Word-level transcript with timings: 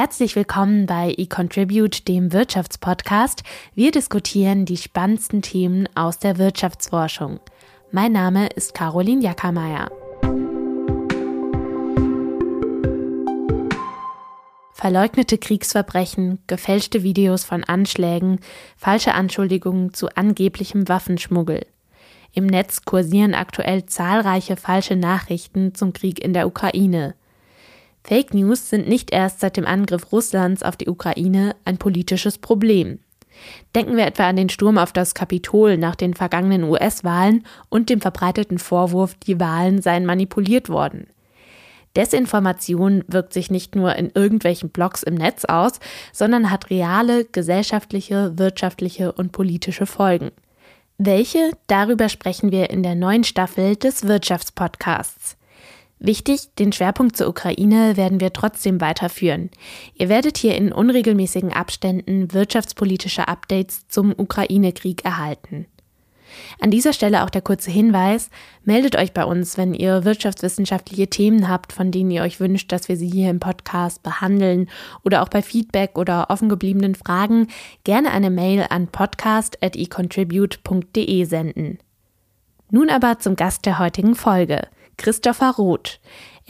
Herzlich 0.00 0.36
willkommen 0.36 0.86
bei 0.86 1.12
eContribute, 1.18 2.06
dem 2.06 2.32
Wirtschaftspodcast. 2.32 3.42
Wir 3.74 3.90
diskutieren 3.90 4.64
die 4.64 4.76
spannendsten 4.76 5.42
Themen 5.42 5.88
aus 5.96 6.20
der 6.20 6.38
Wirtschaftsforschung. 6.38 7.40
Mein 7.90 8.12
Name 8.12 8.46
ist 8.46 8.74
Caroline 8.74 9.20
Jackermeier. 9.20 9.90
Verleugnete 14.72 15.36
Kriegsverbrechen, 15.36 16.38
gefälschte 16.46 17.02
Videos 17.02 17.42
von 17.42 17.64
Anschlägen, 17.64 18.38
falsche 18.76 19.14
Anschuldigungen 19.14 19.94
zu 19.94 20.14
angeblichem 20.14 20.88
Waffenschmuggel. 20.88 21.66
Im 22.32 22.46
Netz 22.46 22.84
kursieren 22.84 23.34
aktuell 23.34 23.86
zahlreiche 23.86 24.56
falsche 24.56 24.94
Nachrichten 24.94 25.74
zum 25.74 25.92
Krieg 25.92 26.22
in 26.24 26.34
der 26.34 26.46
Ukraine. 26.46 27.16
Fake 28.08 28.32
News 28.32 28.70
sind 28.70 28.88
nicht 28.88 29.12
erst 29.12 29.40
seit 29.40 29.58
dem 29.58 29.66
Angriff 29.66 30.12
Russlands 30.12 30.62
auf 30.62 30.78
die 30.78 30.88
Ukraine 30.88 31.54
ein 31.66 31.76
politisches 31.76 32.38
Problem. 32.38 33.00
Denken 33.74 33.98
wir 33.98 34.06
etwa 34.06 34.26
an 34.26 34.36
den 34.36 34.48
Sturm 34.48 34.78
auf 34.78 34.94
das 34.94 35.12
Kapitol 35.12 35.76
nach 35.76 35.94
den 35.94 36.14
vergangenen 36.14 36.64
US-Wahlen 36.64 37.44
und 37.68 37.90
dem 37.90 38.00
verbreiteten 38.00 38.58
Vorwurf, 38.58 39.14
die 39.26 39.38
Wahlen 39.38 39.82
seien 39.82 40.06
manipuliert 40.06 40.70
worden. 40.70 41.08
Desinformation 41.96 43.04
wirkt 43.08 43.34
sich 43.34 43.50
nicht 43.50 43.76
nur 43.76 43.94
in 43.96 44.10
irgendwelchen 44.14 44.70
Blogs 44.70 45.02
im 45.02 45.14
Netz 45.14 45.44
aus, 45.44 45.72
sondern 46.10 46.50
hat 46.50 46.70
reale 46.70 47.26
gesellschaftliche, 47.26 48.38
wirtschaftliche 48.38 49.12
und 49.12 49.32
politische 49.32 49.84
Folgen. 49.84 50.30
Welche? 50.96 51.50
Darüber 51.66 52.08
sprechen 52.08 52.52
wir 52.52 52.70
in 52.70 52.82
der 52.82 52.94
neuen 52.94 53.24
Staffel 53.24 53.76
des 53.76 54.08
Wirtschaftspodcasts. 54.08 55.37
Wichtig, 56.00 56.54
den 56.58 56.72
Schwerpunkt 56.72 57.16
zur 57.16 57.28
Ukraine 57.28 57.96
werden 57.96 58.20
wir 58.20 58.32
trotzdem 58.32 58.80
weiterführen. 58.80 59.50
Ihr 59.94 60.08
werdet 60.08 60.38
hier 60.38 60.54
in 60.54 60.72
unregelmäßigen 60.72 61.52
Abständen 61.52 62.32
wirtschaftspolitische 62.32 63.26
Updates 63.26 63.88
zum 63.88 64.14
Ukraine-Krieg 64.16 65.04
erhalten. 65.04 65.66
An 66.60 66.70
dieser 66.70 66.92
Stelle 66.92 67.24
auch 67.24 67.30
der 67.30 67.42
kurze 67.42 67.70
Hinweis, 67.70 68.30
meldet 68.64 68.96
euch 68.96 69.12
bei 69.12 69.24
uns, 69.24 69.56
wenn 69.56 69.74
ihr 69.74 70.04
wirtschaftswissenschaftliche 70.04 71.08
Themen 71.08 71.48
habt, 71.48 71.72
von 71.72 71.90
denen 71.90 72.10
ihr 72.10 72.22
euch 72.22 72.38
wünscht, 72.38 72.70
dass 72.70 72.88
wir 72.88 72.96
sie 72.96 73.08
hier 73.08 73.30
im 73.30 73.40
Podcast 73.40 74.02
behandeln 74.02 74.68
oder 75.04 75.22
auch 75.22 75.28
bei 75.28 75.42
Feedback 75.42 75.98
oder 75.98 76.30
offengebliebenen 76.30 76.94
Fragen 76.94 77.48
gerne 77.84 78.12
eine 78.12 78.30
Mail 78.30 78.66
an 78.68 78.88
podcast@econtribute.de 78.88 81.24
senden. 81.24 81.78
Nun 82.70 82.90
aber 82.90 83.18
zum 83.18 83.34
Gast 83.34 83.64
der 83.64 83.78
heutigen 83.78 84.14
Folge. 84.14 84.68
Christopher 84.98 85.52
Roth. 85.56 86.00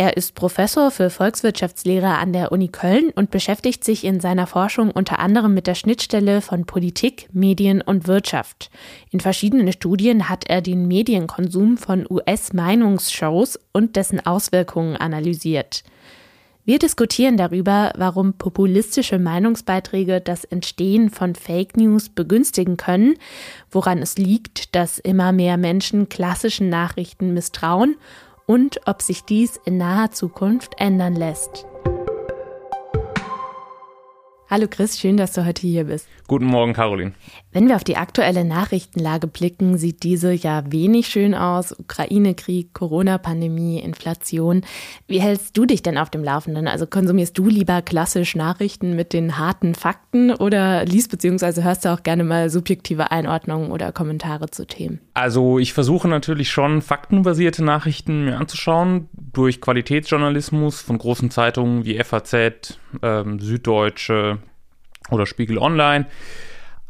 Er 0.01 0.17
ist 0.17 0.35
Professor 0.35 0.91
für 0.91 1.11
Volkswirtschaftslehre 1.11 2.19
an 2.19 2.33
der 2.33 2.51
Uni 2.51 2.69
Köln 2.69 3.11
und 3.11 3.31
beschäftigt 3.31 3.85
sich 3.85 4.05
in 4.05 4.21
seiner 4.21 4.47
Forschung 4.47 4.91
unter 4.91 5.19
anderem 5.19 5.55
mit 5.55 5.67
der 5.67 5.75
Schnittstelle 5.75 6.41
von 6.41 6.65
Politik, 6.65 7.29
Medien 7.33 7.83
und 7.83 8.07
Wirtschaft. 8.07 8.71
In 9.11 9.21
verschiedenen 9.21 9.73
Studien 9.73 10.29
hat 10.29 10.49
er 10.49 10.63
den 10.63 10.89
Medienkonsum 10.89 11.77
von 11.77 12.07
US-Meinungsshows 12.09 13.59
und 13.73 13.97
dessen 13.97 14.25
Auswirkungen 14.25 14.97
analysiert. 14.97 15.85
Wir 16.65 16.79
diskutieren 16.79 17.39
darüber, 17.39 17.93
warum 17.97 18.35
populistische 18.35 19.19
Meinungsbeiträge 19.19 20.21
das 20.21 20.45
Entstehen 20.45 21.11
von 21.11 21.35
Fake 21.35 21.77
News 21.77 22.11
begünstigen 22.11 22.77
können, 22.77 23.15
woran 23.71 23.99
es 23.99 24.19
liegt, 24.19 24.75
dass 24.75 24.99
immer 24.99 25.33
mehr 25.33 25.57
Menschen 25.57 26.09
klassischen 26.09 26.69
Nachrichten 26.69 27.35
misstrauen 27.35 27.97
und 28.49 28.81
ob 28.87 29.03
sich 29.03 29.25
dies 29.25 29.61
in 29.67 29.77
naher 29.77 30.11
Zukunft 30.11 30.73
ändern 30.79 31.15
lässt. 31.15 31.67
Hallo 34.51 34.67
Chris, 34.67 34.99
schön, 34.99 35.19
dass 35.19 35.33
du 35.33 35.45
heute 35.45 35.67
hier 35.67 35.85
bist. 35.85 36.09
Guten 36.27 36.47
Morgen, 36.47 36.73
Caroline. 36.73 37.13
Wenn 37.53 37.69
wir 37.69 37.77
auf 37.77 37.85
die 37.85 37.99
aktuelle 37.99 38.47
Nachrichtenlage 38.47 39.27
blicken, 39.27 39.77
sieht 39.77 40.03
diese 40.05 40.33
ja 40.33 40.63
wenig 40.71 41.09
schön 41.09 41.35
aus. 41.35 41.79
Ukraine-Krieg, 41.79 42.73
Corona-Pandemie, 42.73 43.79
Inflation. 43.79 44.63
Wie 45.07 45.21
hältst 45.21 45.55
du 45.59 45.67
dich 45.67 45.83
denn 45.83 45.99
auf 45.99 46.09
dem 46.09 46.25
Laufenden? 46.25 46.67
Also 46.67 46.87
konsumierst 46.87 47.37
du 47.37 47.47
lieber 47.47 47.83
klassisch 47.83 48.37
Nachrichten 48.37 48.97
mit 48.97 49.13
den 49.13 49.37
harten 49.37 49.75
Fakten 49.75 50.33
oder 50.33 50.87
liest 50.87 51.11
bzw. 51.11 51.63
hörst 51.63 51.85
du 51.85 51.93
auch 51.93 52.03
gerne 52.03 52.25
mal 52.25 52.49
subjektive 52.49 53.11
Einordnungen 53.11 53.71
oder 53.71 53.93
Kommentare 53.93 54.49
zu 54.49 54.67
Themen? 54.67 54.99
Also 55.13 55.59
ich 55.59 55.75
versuche 55.75 56.09
natürlich 56.09 56.51
schon 56.51 56.81
faktenbasierte 56.81 57.63
Nachrichten 57.63 58.25
mir 58.25 58.39
anzuschauen 58.39 59.11
durch 59.13 59.61
Qualitätsjournalismus 59.61 60.81
von 60.81 60.97
großen 60.97 61.31
Zeitungen 61.31 61.85
wie 61.85 62.03
FAZ, 62.03 62.79
ähm, 63.03 63.41
Süddeutsche, 63.41 64.39
oder 65.11 65.27
Spiegel 65.27 65.59
Online. 65.59 66.07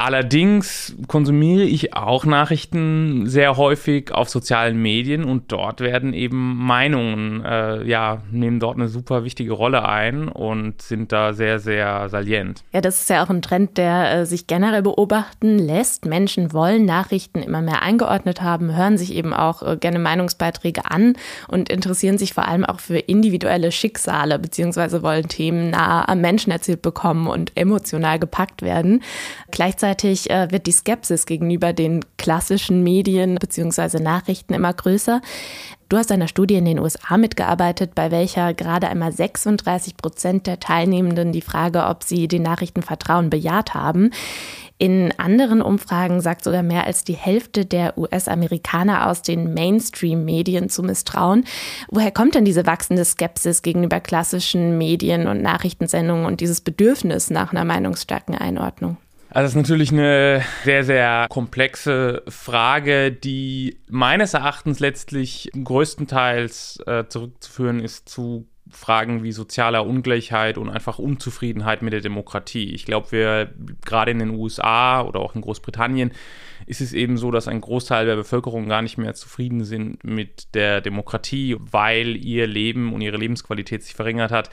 Allerdings 0.01 0.95
konsumiere 1.09 1.65
ich 1.65 1.95
auch 1.95 2.25
Nachrichten 2.25 3.27
sehr 3.27 3.57
häufig 3.57 4.13
auf 4.13 4.29
sozialen 4.29 4.81
Medien 4.81 5.25
und 5.25 5.51
dort 5.51 5.81
werden 5.81 6.15
eben 6.15 6.57
Meinungen, 6.57 7.45
äh, 7.45 7.83
ja, 7.83 8.23
nehmen 8.31 8.61
dort 8.61 8.77
eine 8.77 8.87
super 8.87 9.25
wichtige 9.25 9.53
Rolle 9.53 9.85
ein 9.89 10.29
und 10.29 10.83
sind 10.83 11.11
da 11.11 11.33
sehr, 11.33 11.59
sehr 11.59 12.09
salient. 12.11 12.63
Ja, 12.73 12.81
das 12.81 13.01
ist 13.01 13.11
ja 13.11 13.25
auch 13.25 13.29
ein 13.29 13.43
Trend, 13.43 13.77
der 13.77 14.21
äh, 14.21 14.25
sich 14.25 14.47
generell 14.47 14.83
beobachten 14.83 15.59
lässt. 15.59 16.05
Menschen 16.05 16.53
wollen 16.53 16.85
Nachrichten 16.85 17.43
immer 17.43 17.61
mehr 17.61 17.83
eingeordnet 17.83 18.41
haben, 18.41 18.77
hören 18.77 18.99
sich 18.99 19.13
eben 19.13 19.35
auch 19.35 19.65
äh, 19.65 19.77
gerne 19.77 19.99
Meinungsbeiträge 19.99 20.89
an 20.89 21.15
und 21.49 21.71
interessieren 21.71 22.19
sich 22.19 22.35
vor 22.35 22.47
allem 22.47 22.65
auch 22.65 22.79
für 22.79 22.99
individuelle 22.99 23.73
Schicksale, 23.73 24.39
beziehungsweise 24.39 25.03
wollen 25.03 25.27
Themen 25.27 25.71
nah 25.71 26.09
am 26.09 26.21
Menschen 26.21 26.53
erzählt 26.53 26.83
bekommen 26.83 27.27
und 27.27 27.51
emotional 27.57 28.21
gepackt 28.21 28.63
werden. 28.63 29.03
Gleichzeitig 29.51 29.88
Gleichzeitig 29.89 30.29
äh, 30.29 30.51
wird 30.51 30.67
die 30.67 30.73
Skepsis 30.73 31.25
gegenüber 31.25 31.73
den 31.73 32.05
klassischen 32.19 32.83
Medien 32.83 33.37
bzw. 33.37 34.01
Nachrichten 34.01 34.53
immer 34.53 34.75
größer. 34.75 35.23
Du 35.89 35.97
hast 35.97 36.13
einer 36.13 36.29
Studie 36.29 36.57
in 36.57 36.67
den 36.67 36.79
USA 36.79 37.17
mitgearbeitet, 37.17 37.95
bei 37.95 38.11
welcher 38.11 38.53
gerade 38.53 38.89
einmal 38.89 39.13
36 39.13 39.97
Prozent 39.97 40.47
der 40.47 40.61
Teilnehmenden 40.61 41.33
die 41.33 41.41
Frage, 41.41 41.87
ob 41.87 42.03
sie 42.03 42.29
den 42.29 42.43
Nachrichten 42.43 42.83
vertrauen, 42.83 43.31
bejaht 43.31 43.73
haben. 43.73 44.11
In 44.77 45.15
anderen 45.17 45.63
Umfragen 45.63 46.21
sagt 46.21 46.45
sogar 46.45 46.63
mehr 46.63 46.85
als 46.85 47.05
die 47.05 47.17
Hälfte 47.17 47.65
der 47.65 47.97
US-Amerikaner 47.97 49.09
aus 49.09 49.23
den 49.23 49.55
Mainstream-Medien 49.55 50.69
zu 50.69 50.83
misstrauen. 50.83 51.47
Woher 51.91 52.11
kommt 52.11 52.35
denn 52.35 52.45
diese 52.45 52.67
wachsende 52.67 53.07
Skepsis 53.07 53.63
gegenüber 53.63 54.01
klassischen 54.01 54.77
Medien 54.77 55.29
und 55.29 55.41
Nachrichtensendungen 55.41 56.27
und 56.27 56.43
dieses 56.43 56.61
Bedürfnis 56.61 57.31
nach 57.31 57.53
einer 57.53 57.65
meinungsstarken 57.65 58.35
Einordnung? 58.35 58.99
Also 59.31 59.45
das 59.45 59.51
ist 59.51 59.57
natürlich 59.57 59.93
eine 59.93 60.43
sehr, 60.65 60.85
sehr 60.85 61.27
komplexe 61.29 62.23
Frage, 62.29 63.13
die 63.13 63.77
meines 63.91 64.33
Erachtens 64.33 64.81
letztlich 64.81 65.51
größtenteils 65.53 66.81
äh, 66.87 67.05
zurückzuführen 67.09 67.81
ist 67.81 68.09
zu 68.09 68.47
Fragen 68.71 69.23
wie 69.23 69.33
sozialer 69.33 69.87
Ungleichheit 69.87 70.59
und 70.59 70.71
einfach 70.71 70.99
Unzufriedenheit 70.99 71.83
mit 71.83 71.93
der 71.93 72.01
Demokratie. 72.01 72.75
Ich 72.75 72.85
glaube, 72.85 73.13
wir 73.13 73.53
gerade 73.85 74.11
in 74.11 74.19
den 74.19 74.31
USA 74.31 75.03
oder 75.03 75.21
auch 75.21 75.35
in 75.35 75.41
Großbritannien 75.41 76.13
ist 76.67 76.81
es 76.81 76.93
eben 76.93 77.17
so, 77.17 77.31
dass 77.31 77.49
ein 77.49 77.61
Großteil 77.61 78.07
der 78.07 78.17
Bevölkerung 78.17 78.69
gar 78.69 78.83
nicht 78.83 78.99
mehr 78.99 79.15
zufrieden 79.15 79.65
sind 79.65 80.05
mit 80.05 80.55
der 80.55 80.81
Demokratie, 80.81 81.57
weil 81.59 82.17
ihr 82.17 82.47
Leben 82.47 82.93
und 82.93 83.01
ihre 83.01 83.17
Lebensqualität 83.17 83.83
sich 83.83 83.95
verringert 83.95 84.33
hat 84.33 84.51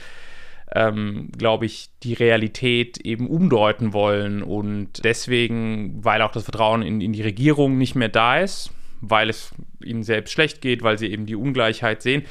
ähm, 0.73 1.29
glaube 1.37 1.65
ich, 1.65 1.89
die 2.03 2.13
Realität 2.13 2.97
eben 2.97 3.27
umdeuten 3.27 3.93
wollen. 3.93 4.41
Und 4.41 5.03
deswegen, 5.03 6.03
weil 6.03 6.21
auch 6.21 6.31
das 6.31 6.43
Vertrauen 6.43 6.81
in, 6.81 7.01
in 7.01 7.13
die 7.13 7.21
Regierung 7.21 7.77
nicht 7.77 7.95
mehr 7.95 8.09
da 8.09 8.39
ist, 8.39 8.71
weil 9.01 9.29
es 9.29 9.53
ihnen 9.83 10.03
selbst 10.03 10.31
schlecht 10.31 10.61
geht, 10.61 10.83
weil 10.83 10.97
sie 10.97 11.11
eben 11.11 11.25
die 11.25 11.35
Ungleichheit 11.35 12.01
sehen, 12.01 12.23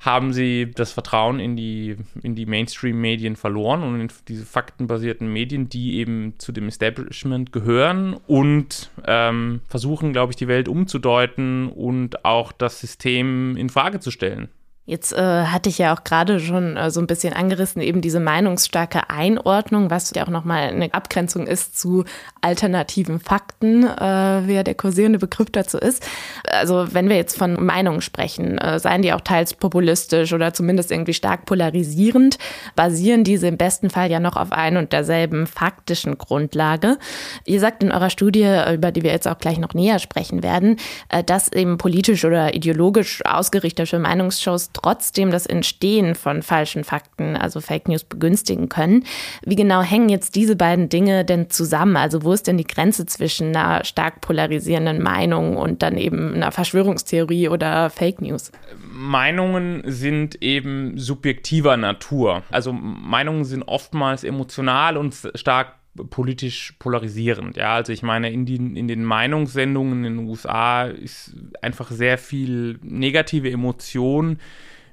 haben 0.00 0.34
sie 0.34 0.70
das 0.70 0.92
Vertrauen 0.92 1.40
in 1.40 1.56
die, 1.56 1.96
in 2.22 2.34
die 2.34 2.44
Mainstream-Medien 2.44 3.36
verloren 3.36 3.82
und 3.82 4.00
in 4.00 4.08
diese 4.28 4.44
faktenbasierten 4.44 5.32
Medien, 5.32 5.70
die 5.70 5.96
eben 5.96 6.34
zu 6.38 6.52
dem 6.52 6.68
Establishment 6.68 7.52
gehören 7.52 8.14
und 8.26 8.90
ähm, 9.06 9.60
versuchen, 9.66 10.12
glaube 10.12 10.32
ich, 10.32 10.36
die 10.36 10.48
Welt 10.48 10.68
umzudeuten 10.68 11.68
und 11.68 12.24
auch 12.26 12.52
das 12.52 12.80
System 12.80 13.56
in 13.56 13.70
Frage 13.70 14.00
zu 14.00 14.10
stellen. 14.10 14.50
Jetzt 14.86 15.14
äh, 15.14 15.44
hatte 15.46 15.70
ich 15.70 15.78
ja 15.78 15.94
auch 15.94 16.04
gerade 16.04 16.38
schon 16.40 16.76
äh, 16.76 16.90
so 16.90 17.00
ein 17.00 17.06
bisschen 17.06 17.32
angerissen, 17.32 17.80
eben 17.80 18.02
diese 18.02 18.20
meinungsstarke 18.20 19.08
Einordnung, 19.08 19.88
was 19.88 20.12
ja 20.14 20.24
auch 20.24 20.28
nochmal 20.30 20.68
eine 20.68 20.92
Abgrenzung 20.92 21.46
ist 21.46 21.78
zu 21.78 22.04
alternativen 22.42 23.18
Fakten, 23.18 23.84
äh, 23.84 24.46
wie 24.46 24.52
ja 24.52 24.62
der 24.62 24.74
kursierende 24.74 25.18
Begriff 25.18 25.48
dazu 25.50 25.78
ist. 25.78 26.06
Also 26.46 26.88
wenn 26.92 27.08
wir 27.08 27.16
jetzt 27.16 27.38
von 27.38 27.64
Meinungen 27.64 28.02
sprechen, 28.02 28.58
äh, 28.58 28.78
seien 28.78 29.00
die 29.00 29.14
auch 29.14 29.22
teils 29.22 29.54
populistisch 29.54 30.34
oder 30.34 30.52
zumindest 30.52 30.90
irgendwie 30.90 31.14
stark 31.14 31.46
polarisierend, 31.46 32.36
basieren 32.76 33.24
diese 33.24 33.46
im 33.46 33.56
besten 33.56 33.88
Fall 33.88 34.10
ja 34.10 34.20
noch 34.20 34.36
auf 34.36 34.52
ein 34.52 34.76
und 34.76 34.92
derselben 34.92 35.46
faktischen 35.46 36.18
Grundlage. 36.18 36.98
Ihr 37.46 37.58
sagt 37.58 37.82
in 37.82 37.90
eurer 37.90 38.10
Studie, 38.10 38.46
über 38.74 38.92
die 38.92 39.02
wir 39.02 39.12
jetzt 39.12 39.28
auch 39.28 39.38
gleich 39.38 39.56
noch 39.56 39.72
näher 39.72 39.98
sprechen 39.98 40.42
werden, 40.42 40.76
äh, 41.08 41.24
dass 41.24 41.50
eben 41.50 41.78
politisch 41.78 42.26
oder 42.26 42.52
ideologisch 42.52 43.24
ausgerichtete 43.24 43.98
Meinungsshows 43.98 44.73
trotzdem 44.74 45.30
das 45.30 45.46
Entstehen 45.46 46.14
von 46.14 46.42
falschen 46.42 46.84
Fakten, 46.84 47.36
also 47.36 47.60
Fake 47.60 47.88
News, 47.88 48.04
begünstigen 48.04 48.68
können. 48.68 49.04
Wie 49.44 49.56
genau 49.56 49.80
hängen 49.82 50.10
jetzt 50.10 50.34
diese 50.34 50.56
beiden 50.56 50.88
Dinge 50.88 51.24
denn 51.24 51.48
zusammen? 51.48 51.96
Also 51.96 52.22
wo 52.22 52.32
ist 52.32 52.46
denn 52.46 52.58
die 52.58 52.66
Grenze 52.66 53.06
zwischen 53.06 53.56
einer 53.56 53.84
stark 53.84 54.20
polarisierenden 54.20 55.02
Meinung 55.02 55.56
und 55.56 55.82
dann 55.82 55.96
eben 55.96 56.34
einer 56.34 56.52
Verschwörungstheorie 56.52 57.48
oder 57.48 57.88
Fake 57.88 58.20
News? 58.20 58.52
Meinungen 58.92 59.82
sind 59.86 60.42
eben 60.42 60.98
subjektiver 60.98 61.76
Natur. 61.76 62.42
Also 62.50 62.72
Meinungen 62.72 63.44
sind 63.44 63.62
oftmals 63.62 64.24
emotional 64.24 64.96
und 64.96 65.14
stark 65.34 65.74
politisch 66.10 66.74
polarisierend. 66.78 67.56
Ja, 67.56 67.74
also 67.74 67.92
ich 67.92 68.02
meine, 68.02 68.32
in, 68.32 68.46
die, 68.46 68.56
in 68.56 68.88
den 68.88 69.04
Meinungssendungen 69.04 70.04
in 70.04 70.16
den 70.16 70.28
USA 70.28 70.84
ist 70.84 71.34
einfach 71.62 71.90
sehr 71.90 72.18
viel 72.18 72.78
negative 72.82 73.50
Emotion 73.50 74.38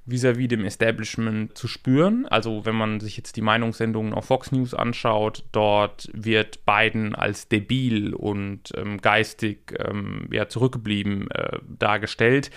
vis-à-vis 0.05 0.45
-vis 0.45 0.49
dem 0.49 0.65
Establishment 0.65 1.57
zu 1.57 1.67
spüren. 1.67 2.25
Also 2.27 2.65
wenn 2.65 2.75
man 2.75 2.99
sich 2.99 3.17
jetzt 3.17 3.35
die 3.35 3.41
Meinungssendungen 3.41 4.13
auf 4.13 4.25
Fox 4.25 4.51
News 4.51 4.73
anschaut, 4.73 5.43
dort 5.51 6.09
wird 6.13 6.65
Biden 6.65 7.15
als 7.15 7.47
debil 7.47 8.13
und 8.13 8.71
ähm, 8.75 8.99
geistig 8.99 9.73
ähm, 9.79 10.27
ja, 10.31 10.47
zurückgeblieben 10.47 11.29
äh, 11.31 11.59
dargestellt. 11.79 12.51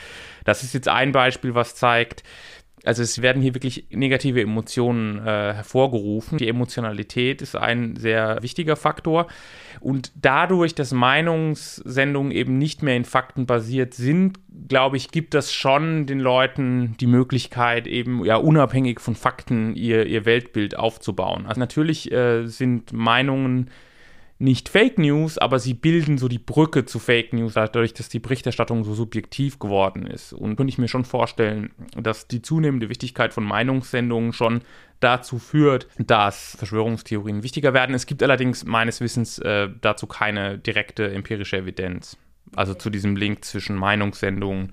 Das 0.45 0.63
ist 0.63 0.75
jetzt 0.75 0.89
ein 0.89 1.13
Beispiel, 1.13 1.55
was 1.55 1.75
zeigt, 1.75 2.25
also 2.85 3.03
es 3.03 3.23
werden 3.23 3.43
hier 3.43 3.55
wirklich 3.55 3.87
negative 3.91 4.43
Emotionen 4.43 5.19
äh, 5.19 5.55
hervorgerufen. 5.55 6.39
Die 6.39 6.49
Emotionalität 6.49 7.41
ist 7.41 7.57
ein 7.57 7.97
sehr 7.97 8.43
wichtiger 8.43 8.77
Faktor. 8.77 9.27
Und 9.81 10.13
dadurch, 10.15 10.75
dass 10.75 10.93
Meinungssendungen 10.93 12.31
eben 12.31 12.59
nicht 12.59 12.83
mehr 12.83 12.97
in 12.97 13.05
Fakten 13.05 13.47
basiert 13.47 13.95
sind, 13.95 14.39
glaube 14.69 14.97
ich, 14.97 15.11
gibt 15.11 15.35
das 15.35 15.53
schon 15.53 16.07
den 16.07 16.21
Leuten 16.21 16.97
die 17.01 17.07
Möglichkeit, 17.07 17.87
eben 17.87 18.25
ja 18.25 18.37
unabhängig 18.37 19.01
von 19.01 19.15
Fakten 19.15 19.75
ihr, 19.75 20.07
ihr 20.07 20.25
Weltbild 20.27 20.77
aufzubauen. 20.77 21.47
Also 21.47 21.61
natürlich 21.61 22.13
äh, 22.13 22.47
sind 22.47 22.93
Meinungen 22.93 23.71
nicht 24.39 24.69
Fake 24.69 24.99
News, 24.99 25.39
aber 25.39 25.59
sie 25.59 25.75
bilden 25.75 26.19
so 26.19 26.27
die 26.27 26.39
Brücke 26.39 26.85
zu 26.85 26.99
Fake 26.99 27.33
News, 27.33 27.55
dadurch, 27.55 27.95
dass 27.95 28.09
die 28.09 28.19
Berichterstattung 28.19 28.83
so 28.83 28.93
subjektiv 28.93 29.59
geworden 29.59 30.07
ist. 30.07 30.33
Und 30.33 30.57
könnte 30.57 30.71
ich 30.71 30.79
mir 30.79 30.89
schon 30.89 31.05
vorstellen, 31.05 31.71
dass 31.97 32.27
die 32.27 32.43
zunehmende 32.43 32.89
Wichtigkeit 32.89 33.33
von 33.33 33.45
Meinungssendungen 33.45 34.33
schon 34.33 34.63
dazu 35.01 35.39
führt, 35.39 35.87
dass 35.99 36.57
Verschwörungstheorien 36.57 37.43
wichtiger 37.43 37.75
werden. 37.75 37.95
Es 37.95 38.07
gibt 38.07 38.23
allerdings 38.23 38.65
meines 38.65 39.01
Wissens 39.01 39.39
äh, 39.39 39.69
dazu 39.81 40.07
keine 40.07 40.59
direkte 40.59 41.13
empirische 41.13 41.59
Evidenz. 41.59 42.17
Also 42.57 42.75
zu 42.75 42.91
diesem 42.91 43.17
Link 43.17 43.45
zwischen 43.45 43.77
Meinungssendungen 43.77 44.73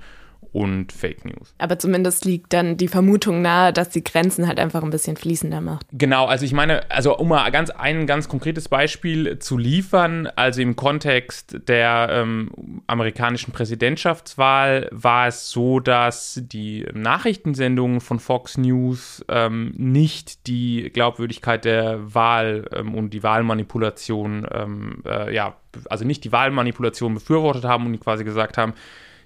und 0.53 0.92
Fake 0.92 1.24
News. 1.24 1.53
Aber 1.57 1.80
zumindest 1.80 2.25
liegt 2.25 2.51
dann 2.53 2.75
die 2.75 2.88
Vermutung 2.88 3.42
nahe, 3.42 3.71
dass 3.71 3.89
die 3.89 4.03
Grenzen 4.03 4.48
halt 4.48 4.59
einfach 4.59 4.83
ein 4.83 4.89
bisschen 4.89 5.15
fließender 5.15 5.62
macht. 5.62 5.86
Genau, 5.94 6.25
also 6.25 6.45
ich 6.45 6.53
meine, 6.53 6.89
also 6.92 7.18
um 7.18 7.30
mal 7.30 7.50
ganz 7.51 7.69
ein 7.69 8.06
ganz 8.06 8.27
konkretes 8.27 8.68
Beispiel 8.68 9.39
zu 9.39 9.57
liefern, 9.57 10.27
also 10.36 10.62
im 10.62 10.75
Kontext 10.75 11.57
der 11.68 12.09
ähm, 12.12 12.51
amerikanischen 12.88 13.53
Präsidentschaftswahl 13.53 14.89
war 14.92 15.27
es 15.27 15.50
so, 15.50 15.80
dass 15.80 16.42
die 16.44 16.86
Nachrichtensendungen 16.94 18.01
von 18.01 18.19
Fox 18.19 18.57
News 18.57 19.24
ähm, 19.30 19.74
nicht 19.77 20.48
die 20.48 20.92
Glaubwürdigkeit 20.94 21.63
der 21.63 22.13
Wahl 22.13 22.68
ähm, 22.74 22.94
und 22.95 23.12
die 23.12 23.24
Wahlmanipulation, 23.24 24.45
ähm, 24.51 25.03
äh, 25.06 25.33
ja, 25.33 25.56
also 25.89 26.03
nicht 26.03 26.25
die 26.25 26.31
Wahlmanipulation 26.33 27.13
befürwortet 27.13 27.63
haben 27.63 27.86
und 27.86 28.00
quasi 28.00 28.25
gesagt 28.25 28.57
haben, 28.57 28.74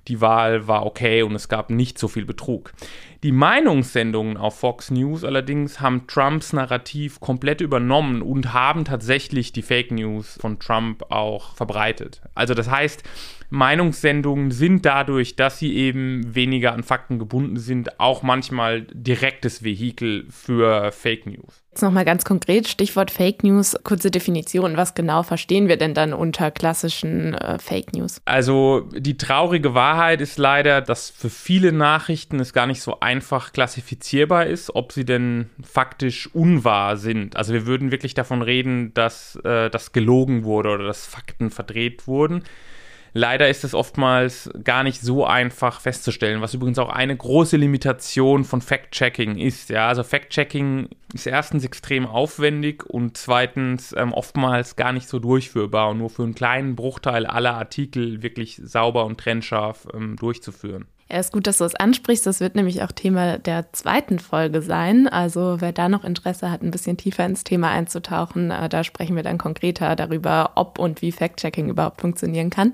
die 0.07 0.21
Wahl 0.21 0.67
war 0.67 0.85
okay 0.85 1.23
und 1.23 1.35
es 1.35 1.49
gab 1.49 1.69
nicht 1.69 1.97
so 1.97 2.07
viel 2.07 2.25
Betrug. 2.25 2.73
Die 3.23 3.31
Meinungssendungen 3.31 4.37
auf 4.37 4.59
Fox 4.59 4.91
News 4.91 5.23
allerdings 5.23 5.79
haben 5.79 6.05
Trumps 6.07 6.53
Narrativ 6.53 7.19
komplett 7.19 7.59
übernommen 7.61 8.21
und 8.21 8.53
haben 8.53 8.85
tatsächlich 8.85 9.51
die 9.51 9.63
Fake 9.63 9.91
News 9.91 10.37
von 10.39 10.59
Trump 10.59 11.11
auch 11.11 11.55
verbreitet. 11.55 12.21
Also 12.35 12.53
das 12.53 12.69
heißt, 12.69 13.03
Meinungssendungen 13.49 14.51
sind 14.51 14.85
dadurch, 14.85 15.35
dass 15.35 15.59
sie 15.59 15.75
eben 15.75 16.35
weniger 16.35 16.73
an 16.73 16.83
Fakten 16.83 17.19
gebunden 17.19 17.57
sind, 17.57 17.99
auch 17.99 18.23
manchmal 18.23 18.81
direktes 18.91 19.63
Vehikel 19.63 20.25
für 20.29 20.91
Fake 20.91 21.25
News. 21.25 21.65
Jetzt 21.71 21.81
nochmal 21.81 22.05
ganz 22.05 22.23
konkret, 22.23 22.69
Stichwort 22.69 23.11
Fake 23.11 23.43
News, 23.43 23.75
kurze 23.83 24.09
Definition. 24.09 24.77
Was 24.77 24.93
genau 24.93 25.23
verstehen 25.23 25.67
wir 25.67 25.75
denn 25.75 25.93
dann 25.93 26.13
unter 26.13 26.49
klassischen 26.49 27.33
äh, 27.33 27.59
Fake 27.59 27.91
News? 27.91 28.21
Also 28.23 28.87
die 28.95 29.17
traurige 29.17 29.73
Wahrheit 29.73 30.21
ist 30.21 30.37
leider, 30.37 30.79
dass 30.79 31.09
für 31.09 31.29
viele 31.29 31.73
Nachrichten 31.73 32.39
es 32.39 32.53
gar 32.53 32.65
nicht 32.65 32.81
so 32.81 33.01
einfach 33.01 33.51
klassifizierbar 33.51 34.45
ist, 34.45 34.73
ob 34.73 34.93
sie 34.93 35.03
denn 35.03 35.49
faktisch 35.63 36.33
unwahr 36.33 36.95
sind. 36.95 37.35
Also 37.35 37.51
wir 37.51 37.65
würden 37.65 37.91
wirklich 37.91 38.13
davon 38.13 38.41
reden, 38.41 38.93
dass 38.93 39.35
äh, 39.43 39.69
das 39.69 39.91
gelogen 39.91 40.45
wurde 40.45 40.69
oder 40.69 40.85
dass 40.85 41.05
Fakten 41.05 41.49
verdreht 41.49 42.07
wurden. 42.07 42.43
Leider 43.17 43.47
ist 43.47 43.63
es 43.63 43.73
oftmals 43.73 44.49
gar 44.65 44.83
nicht 44.83 44.99
so 44.99 45.25
einfach 45.25 45.79
festzustellen, 45.79 46.41
was 46.41 46.53
übrigens 46.53 46.77
auch 46.79 46.89
eine 46.89 47.15
große 47.15 47.55
Limitation 47.55 48.43
von 48.43 48.59
Fact-Checking 48.59 49.37
ist. 49.37 49.69
Ja, 49.69 49.87
also 49.87 50.03
Fact-Checking 50.03 50.89
ist 51.13 51.25
erstens 51.25 51.63
extrem 51.63 52.05
aufwendig 52.05 52.85
und 52.85 53.15
zweitens 53.15 53.95
ähm, 53.97 54.11
oftmals 54.11 54.75
gar 54.75 54.91
nicht 54.91 55.07
so 55.07 55.19
durchführbar 55.19 55.91
und 55.91 55.99
nur 55.99 56.09
für 56.09 56.23
einen 56.23 56.35
kleinen 56.35 56.75
Bruchteil 56.75 57.25
aller 57.25 57.53
Artikel 57.55 58.21
wirklich 58.21 58.59
sauber 58.61 59.05
und 59.05 59.17
trennscharf 59.17 59.87
ähm, 59.93 60.17
durchzuführen. 60.17 60.83
Ja, 61.07 61.19
ist 61.19 61.31
gut, 61.31 61.45
dass 61.45 61.59
du 61.59 61.65
es 61.65 61.75
ansprichst. 61.75 62.25
Das 62.25 62.39
wird 62.39 62.55
nämlich 62.55 62.81
auch 62.81 62.91
Thema 62.91 63.37
der 63.37 63.71
zweiten 63.73 64.17
Folge 64.17 64.63
sein. 64.63 65.07
Also 65.07 65.57
wer 65.59 65.71
da 65.71 65.87
noch 65.87 66.03
Interesse 66.03 66.49
hat, 66.49 66.63
ein 66.63 66.71
bisschen 66.71 66.97
tiefer 66.97 67.23
ins 67.27 67.43
Thema 67.43 67.69
einzutauchen, 67.69 68.49
äh, 68.49 68.67
da 68.69 68.83
sprechen 68.83 69.15
wir 69.15 69.21
dann 69.21 69.37
konkreter 69.37 69.95
darüber, 69.95 70.53
ob 70.55 70.79
und 70.79 71.03
wie 71.03 71.11
Fact-Checking 71.11 71.69
überhaupt 71.69 72.01
funktionieren 72.01 72.49
kann. 72.49 72.71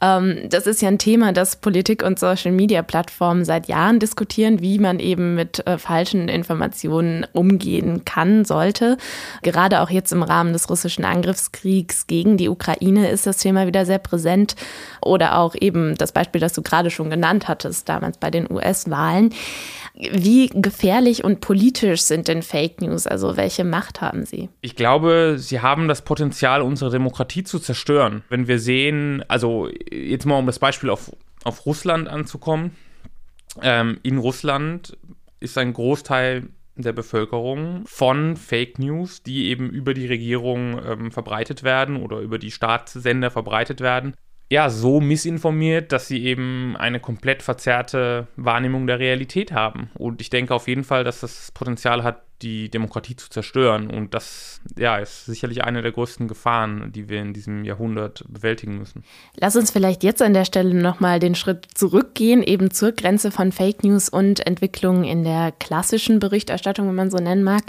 Ähm, 0.00 0.48
das 0.48 0.66
ist 0.66 0.82
ja 0.82 0.88
ein 0.88 0.98
Thema, 0.98 1.32
das 1.32 1.60
Politik 1.60 2.02
und 2.02 2.18
Social-Media-Plattformen 2.18 3.44
seit 3.44 3.68
Jahren 3.68 4.00
diskutieren, 4.00 4.60
wie 4.60 4.80
man 4.80 4.98
eben 4.98 5.36
mit 5.36 5.64
äh, 5.68 5.78
falschen 5.78 6.28
Informationen 6.28 7.24
umgehen 7.32 8.04
kann, 8.04 8.44
sollte. 8.44 8.96
Gerade 9.42 9.80
auch 9.80 9.90
jetzt 9.90 10.10
im 10.10 10.24
Rahmen 10.24 10.52
des 10.52 10.68
russischen 10.70 11.04
Angriffskriegs 11.04 12.08
gegen 12.08 12.36
die 12.36 12.48
Ukraine 12.48 13.10
ist 13.10 13.28
das 13.28 13.36
Thema 13.36 13.68
wieder 13.68 13.86
sehr 13.86 13.98
präsent. 14.00 14.56
Oder 15.00 15.38
auch 15.38 15.54
eben 15.54 15.94
das 15.94 16.10
Beispiel, 16.10 16.40
das 16.40 16.52
du 16.52 16.62
gerade 16.62 16.90
schon 16.90 17.10
genannt 17.10 17.46
hast 17.46 17.59
hattest 17.64 17.88
damals 17.88 18.18
bei 18.18 18.30
den 18.30 18.50
US-Wahlen. 18.50 19.34
Wie 19.94 20.48
gefährlich 20.48 21.24
und 21.24 21.40
politisch 21.40 22.02
sind 22.02 22.28
denn 22.28 22.42
Fake 22.42 22.80
News? 22.80 23.06
Also 23.06 23.36
welche 23.36 23.64
Macht 23.64 24.00
haben 24.00 24.24
sie? 24.24 24.48
Ich 24.60 24.76
glaube, 24.76 25.36
sie 25.38 25.60
haben 25.60 25.88
das 25.88 26.02
Potenzial, 26.02 26.62
unsere 26.62 26.90
Demokratie 26.90 27.44
zu 27.44 27.58
zerstören. 27.58 28.22
Wenn 28.28 28.48
wir 28.48 28.58
sehen, 28.58 29.24
also 29.28 29.68
jetzt 29.90 30.26
mal 30.26 30.38
um 30.38 30.46
das 30.46 30.58
Beispiel 30.58 30.90
auf, 30.90 31.10
auf 31.44 31.66
Russland 31.66 32.08
anzukommen. 32.08 32.76
Ähm, 33.62 33.98
in 34.02 34.18
Russland 34.18 34.96
ist 35.40 35.58
ein 35.58 35.72
Großteil 35.72 36.48
der 36.76 36.92
Bevölkerung 36.92 37.82
von 37.86 38.36
Fake 38.36 38.78
News, 38.78 39.22
die 39.22 39.48
eben 39.48 39.68
über 39.68 39.92
die 39.92 40.06
Regierung 40.06 40.80
ähm, 40.84 41.12
verbreitet 41.12 41.62
werden 41.62 41.96
oder 41.96 42.20
über 42.20 42.38
die 42.38 42.50
Staatssender 42.50 43.30
verbreitet 43.30 43.80
werden, 43.80 44.14
ja, 44.50 44.68
so 44.68 45.00
missinformiert, 45.00 45.92
dass 45.92 46.08
sie 46.08 46.24
eben 46.24 46.76
eine 46.76 46.98
komplett 46.98 47.42
verzerrte 47.42 48.26
Wahrnehmung 48.34 48.88
der 48.88 48.98
Realität 48.98 49.52
haben. 49.52 49.90
Und 49.94 50.20
ich 50.20 50.28
denke 50.28 50.54
auf 50.54 50.66
jeden 50.66 50.82
Fall, 50.82 51.04
dass 51.04 51.20
das 51.20 51.52
Potenzial 51.52 52.02
hat, 52.02 52.22
die 52.42 52.70
Demokratie 52.70 53.16
zu 53.16 53.28
zerstören. 53.30 53.88
Und 53.90 54.14
das 54.14 54.60
ja, 54.76 54.98
ist 54.98 55.26
sicherlich 55.26 55.64
eine 55.64 55.82
der 55.82 55.92
größten 55.92 56.28
Gefahren, 56.28 56.92
die 56.92 57.08
wir 57.08 57.20
in 57.20 57.32
diesem 57.32 57.64
Jahrhundert 57.64 58.24
bewältigen 58.28 58.78
müssen. 58.78 59.04
Lass 59.36 59.56
uns 59.56 59.70
vielleicht 59.70 60.02
jetzt 60.02 60.22
an 60.22 60.34
der 60.34 60.44
Stelle 60.44 60.74
nochmal 60.74 61.18
den 61.18 61.34
Schritt 61.34 61.66
zurückgehen, 61.74 62.42
eben 62.42 62.70
zur 62.70 62.92
Grenze 62.92 63.30
von 63.30 63.52
Fake 63.52 63.84
News 63.84 64.08
und 64.08 64.46
Entwicklungen 64.46 65.04
in 65.04 65.24
der 65.24 65.52
klassischen 65.52 66.18
Berichterstattung, 66.18 66.88
wenn 66.88 66.94
man 66.94 67.10
so 67.10 67.18
nennen 67.18 67.42
mag, 67.42 67.64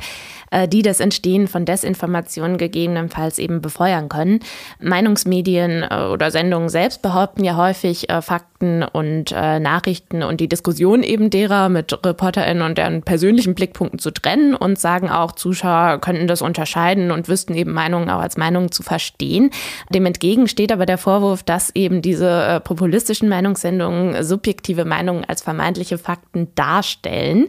äh, 0.51 0.67
die 0.67 0.81
das 0.81 0.99
Entstehen 0.99 1.47
von 1.47 1.65
Desinformationen 1.65 2.57
gegebenenfalls 2.57 3.39
eben 3.39 3.61
befeuern 3.61 4.09
können. 4.09 4.39
Meinungsmedien 4.79 5.83
äh, 5.83 6.07
oder 6.11 6.31
Sendungen 6.31 6.69
selbst 6.69 7.01
behaupten 7.01 7.43
ja 7.43 7.55
häufig 7.55 8.09
äh, 8.09 8.21
Fakten 8.21 8.83
und 8.83 9.31
Nachrichten 9.31 10.21
und 10.21 10.39
die 10.39 10.47
Diskussion 10.47 11.01
eben 11.01 11.31
derer 11.31 11.67
mit 11.67 12.05
ReporterInnen 12.05 12.61
und 12.61 12.77
deren 12.77 13.01
persönlichen 13.01 13.55
Blickpunkten 13.55 13.97
zu 13.97 14.11
trennen 14.11 14.53
und 14.61 14.79
sagen 14.79 15.09
auch, 15.09 15.31
Zuschauer 15.31 15.99
könnten 15.99 16.27
das 16.27 16.41
unterscheiden 16.41 17.11
und 17.11 17.27
wüssten 17.27 17.55
eben 17.55 17.73
Meinungen 17.73 18.09
auch 18.09 18.21
als 18.21 18.37
Meinungen 18.37 18.71
zu 18.71 18.83
verstehen. 18.83 19.49
Dem 19.89 20.05
entgegen 20.05 20.47
steht 20.47 20.71
aber 20.71 20.85
der 20.85 20.97
Vorwurf, 20.97 21.43
dass 21.43 21.75
eben 21.75 22.01
diese 22.01 22.29
äh, 22.29 22.59
populistischen 22.59 23.27
Meinungssendungen 23.27 24.23
subjektive 24.23 24.85
Meinungen 24.85 25.25
als 25.25 25.41
vermeintliche 25.41 25.97
Fakten 25.97 26.53
darstellen. 26.55 27.47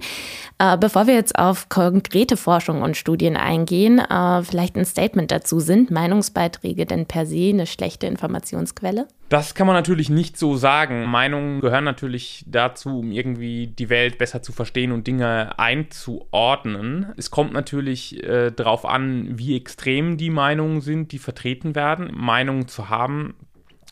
Äh, 0.63 0.79
bevor 0.79 1.09
wir 1.09 1.15
jetzt 1.15 1.37
auf 1.37 1.69
konkrete 1.69 2.37
Forschung 2.37 2.83
und 2.83 2.97
Studien 2.97 3.37
eingehen, 3.37 3.99
äh, 3.99 4.43
vielleicht 4.45 4.77
ein 4.77 4.85
Statement 4.85 5.33
dazu. 5.33 5.59
Sind 5.59 5.91
Meinungsbeiträge 5.91 6.87
denn 6.87 7.07
per 7.07 7.27
se 7.27 7.49
eine 7.49 7.67
schlechte 7.67 8.07
Informationsquelle? 8.07 9.09
Das 9.29 9.57
kann 9.57 9.67
man 9.67 9.75
natürlich 9.75 10.09
nicht 10.09 10.39
so 10.39 10.55
sagen. 10.55 11.07
Meinungen 11.07 11.63
gehören 11.63 11.83
natürlich 11.83 12.45
dazu, 12.47 13.01
um 13.01 13.11
irgendwie 13.11 13.67
die 13.67 13.89
Welt 13.89 14.19
besser 14.19 14.41
zu 14.41 14.53
verstehen 14.53 14.93
und 14.93 15.09
Dinge 15.09 15.59
einzuordnen. 15.59 17.07
Es 17.17 17.33
kommt 17.33 17.53
natürlich 17.53 18.23
äh, 18.23 18.53
darauf 18.53 18.85
an, 18.85 19.37
wie 19.37 19.57
extrem 19.57 20.17
die 20.17 20.31
Meinungen 20.31 20.81
sind, 20.81 21.11
die 21.11 21.19
vertreten 21.19 21.75
werden. 21.75 22.13
Meinungen 22.15 22.69
zu 22.69 22.89
haben 22.89 23.35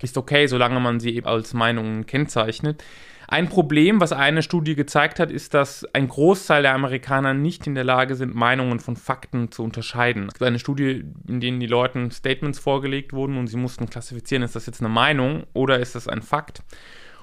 ist 0.02 0.16
okay, 0.16 0.46
solange 0.46 0.78
man 0.78 1.00
sie 1.00 1.16
eben 1.16 1.26
als 1.26 1.52
Meinungen 1.52 2.06
kennzeichnet. 2.06 2.84
Ein 3.32 3.48
Problem, 3.48 4.00
was 4.00 4.10
eine 4.12 4.42
Studie 4.42 4.74
gezeigt 4.74 5.20
hat, 5.20 5.30
ist, 5.30 5.54
dass 5.54 5.84
ein 5.94 6.08
Großteil 6.08 6.62
der 6.62 6.74
Amerikaner 6.74 7.32
nicht 7.32 7.64
in 7.68 7.76
der 7.76 7.84
Lage 7.84 8.16
sind, 8.16 8.34
Meinungen 8.34 8.80
von 8.80 8.96
Fakten 8.96 9.52
zu 9.52 9.62
unterscheiden. 9.62 10.24
Es 10.24 10.34
gibt 10.34 10.42
eine 10.42 10.58
Studie, 10.58 11.04
in 11.28 11.40
der 11.40 11.52
die 11.52 11.68
Leuten 11.68 12.10
Statements 12.10 12.58
vorgelegt 12.58 13.12
wurden 13.12 13.38
und 13.38 13.46
sie 13.46 13.56
mussten 13.56 13.88
klassifizieren, 13.88 14.42
ist 14.42 14.56
das 14.56 14.66
jetzt 14.66 14.80
eine 14.80 14.88
Meinung 14.88 15.44
oder 15.52 15.78
ist 15.78 15.94
das 15.94 16.08
ein 16.08 16.22
Fakt? 16.22 16.64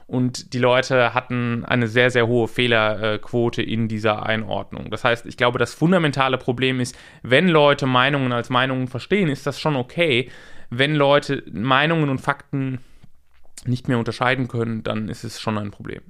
Und 0.05 0.53
die 0.53 0.59
Leute 0.59 1.13
hatten 1.13 1.65
eine 1.65 1.89
sehr, 1.89 2.09
sehr 2.09 2.25
hohe 2.25 2.47
Fehlerquote 2.47 3.61
in 3.61 3.89
dieser 3.89 4.25
Einordnung. 4.25 4.89
Das 4.89 5.03
heißt, 5.03 5.25
ich 5.25 5.35
glaube, 5.35 5.59
das 5.59 5.73
fundamentale 5.73 6.37
Problem 6.37 6.79
ist, 6.79 6.97
wenn 7.21 7.49
Leute 7.49 7.85
Meinungen 7.85 8.31
als 8.31 8.49
Meinungen 8.49 8.87
verstehen, 8.87 9.27
ist 9.27 9.45
das 9.45 9.59
schon 9.59 9.75
okay. 9.75 10.31
Wenn 10.69 10.95
Leute 10.95 11.43
Meinungen 11.51 12.07
und 12.07 12.21
Fakten 12.21 12.79
nicht 13.65 13.87
mehr 13.87 13.97
unterscheiden 13.97 14.47
können, 14.47 14.83
dann 14.83 15.09
ist 15.09 15.23
es 15.23 15.39
schon 15.39 15.57
ein 15.57 15.71
Problem. 15.71 16.01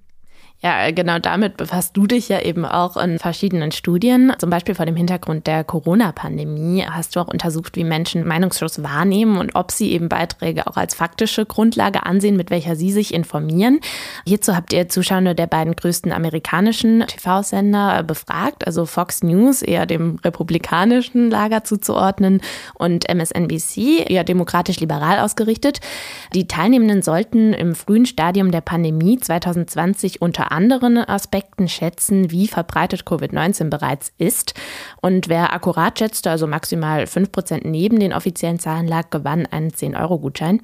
Ja, 0.59 0.89
genau 0.89 1.19
damit 1.19 1.55
befasst 1.55 1.95
du 1.95 2.07
dich 2.07 2.29
ja 2.29 2.41
eben 2.41 2.65
auch 2.65 2.97
in 2.97 3.19
verschiedenen 3.19 3.71
Studien. 3.71 4.33
Zum 4.39 4.49
Beispiel 4.49 4.73
vor 4.73 4.87
dem 4.87 4.95
Hintergrund 4.95 5.45
der 5.45 5.63
Corona-Pandemie 5.63 6.83
hast 6.89 7.15
du 7.15 7.19
auch 7.19 7.27
untersucht, 7.27 7.75
wie 7.75 7.83
Menschen 7.83 8.27
Meinungsschluss 8.27 8.81
wahrnehmen 8.81 9.37
und 9.37 9.53
ob 9.53 9.69
sie 9.69 9.91
eben 9.91 10.09
Beiträge 10.09 10.65
auch 10.65 10.75
als 10.75 10.95
faktische 10.95 11.45
Grundlage 11.45 12.07
ansehen, 12.07 12.37
mit 12.37 12.49
welcher 12.49 12.75
sie 12.75 12.91
sich 12.91 13.13
informieren. 13.13 13.79
Hierzu 14.25 14.55
habt 14.55 14.73
ihr 14.73 14.89
Zuschauer 14.89 15.35
der 15.35 15.45
beiden 15.45 15.75
größten 15.75 16.11
amerikanischen 16.11 17.05
TV-Sender 17.05 18.01
befragt, 18.01 18.65
also 18.65 18.87
Fox 18.87 19.21
News 19.21 19.61
eher 19.61 19.85
dem 19.85 20.15
republikanischen 20.23 21.29
Lager 21.29 21.65
zuzuordnen 21.65 22.41
und 22.73 23.07
MSNBC 23.07 24.09
eher 24.09 24.23
demokratisch-liberal 24.23 25.19
ausgerichtet. 25.19 25.81
Die 26.33 26.47
Teilnehmenden 26.47 27.03
sollten 27.03 27.53
im 27.53 27.75
frühen 27.75 28.07
Stadium 28.07 28.49
der 28.49 28.61
Pandemie 28.61 29.19
2020 29.19 30.19
unter 30.19 30.46
anderen 30.51 30.97
Aspekten 30.97 31.67
schätzen, 31.67 32.31
wie 32.31 32.47
verbreitet 32.47 33.03
Covid-19 33.03 33.69
bereits 33.69 34.11
ist. 34.17 34.53
Und 35.01 35.29
wer 35.29 35.53
akkurat 35.53 35.97
schätzte, 35.99 36.29
also 36.31 36.47
maximal 36.47 37.03
5% 37.03 37.67
neben 37.67 37.99
den 37.99 38.13
offiziellen 38.13 38.59
Zahlen 38.59 38.87
lag, 38.87 39.09
gewann 39.09 39.45
einen 39.45 39.71
10-Euro-Gutschein. 39.71 40.61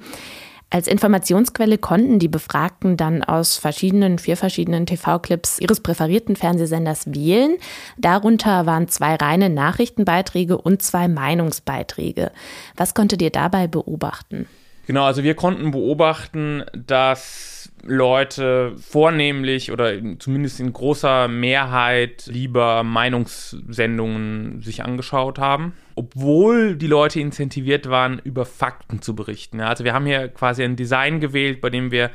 Als 0.74 0.88
Informationsquelle 0.88 1.78
konnten 1.78 2.18
die 2.18 2.26
Befragten 2.26 2.96
dann 2.96 3.22
aus 3.22 3.56
verschiedenen, 3.56 4.18
vier 4.18 4.36
verschiedenen 4.36 4.86
TV-Clips 4.86 5.60
ihres 5.60 5.78
präferierten 5.78 6.34
Fernsehsenders 6.34 7.14
wählen. 7.14 7.58
Darunter 7.96 8.66
waren 8.66 8.88
zwei 8.88 9.14
reine 9.14 9.50
Nachrichtenbeiträge 9.50 10.58
und 10.58 10.82
zwei 10.82 11.06
Meinungsbeiträge. 11.06 12.32
Was 12.76 12.94
konntet 12.94 13.22
ihr 13.22 13.30
dabei 13.30 13.68
beobachten? 13.68 14.48
Genau, 14.86 15.04
also 15.04 15.22
wir 15.22 15.34
konnten 15.34 15.70
beobachten, 15.70 16.62
dass 16.74 17.72
Leute 17.86 18.74
vornehmlich 18.76 19.72
oder 19.72 19.92
zumindest 20.18 20.60
in 20.60 20.72
großer 20.72 21.28
Mehrheit 21.28 22.26
lieber 22.26 22.82
Meinungssendungen 22.82 24.60
sich 24.62 24.84
angeschaut 24.84 25.38
haben, 25.38 25.74
obwohl 25.94 26.76
die 26.76 26.86
Leute 26.86 27.20
incentiviert 27.20 27.88
waren, 27.88 28.20
über 28.24 28.44
Fakten 28.44 29.02
zu 29.02 29.14
berichten. 29.14 29.60
Also 29.60 29.84
wir 29.84 29.94
haben 29.94 30.06
hier 30.06 30.28
quasi 30.28 30.64
ein 30.64 30.76
Design 30.76 31.20
gewählt, 31.20 31.60
bei 31.60 31.70
dem 31.70 31.90
wir 31.90 32.10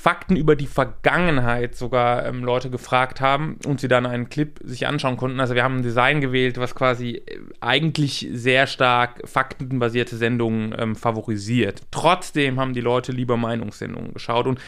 Fakten 0.00 0.34
über 0.34 0.56
die 0.56 0.66
Vergangenheit 0.66 1.74
sogar 1.74 2.24
ähm, 2.24 2.42
Leute 2.42 2.70
gefragt 2.70 3.20
haben 3.20 3.58
und 3.66 3.80
sie 3.80 3.88
dann 3.88 4.06
einen 4.06 4.30
Clip 4.30 4.58
sich 4.64 4.86
anschauen 4.86 5.18
konnten. 5.18 5.40
Also 5.40 5.54
wir 5.54 5.62
haben 5.62 5.76
ein 5.76 5.82
Design 5.82 6.22
gewählt, 6.22 6.56
was 6.56 6.74
quasi 6.74 7.16
äh, 7.16 7.38
eigentlich 7.60 8.26
sehr 8.32 8.66
stark 8.66 9.20
faktenbasierte 9.28 10.16
Sendungen 10.16 10.74
ähm, 10.78 10.96
favorisiert. 10.96 11.82
Trotzdem 11.90 12.58
haben 12.58 12.72
die 12.72 12.80
Leute 12.80 13.12
lieber 13.12 13.36
Meinungssendungen 13.36 14.14
geschaut 14.14 14.46
und 14.46 14.58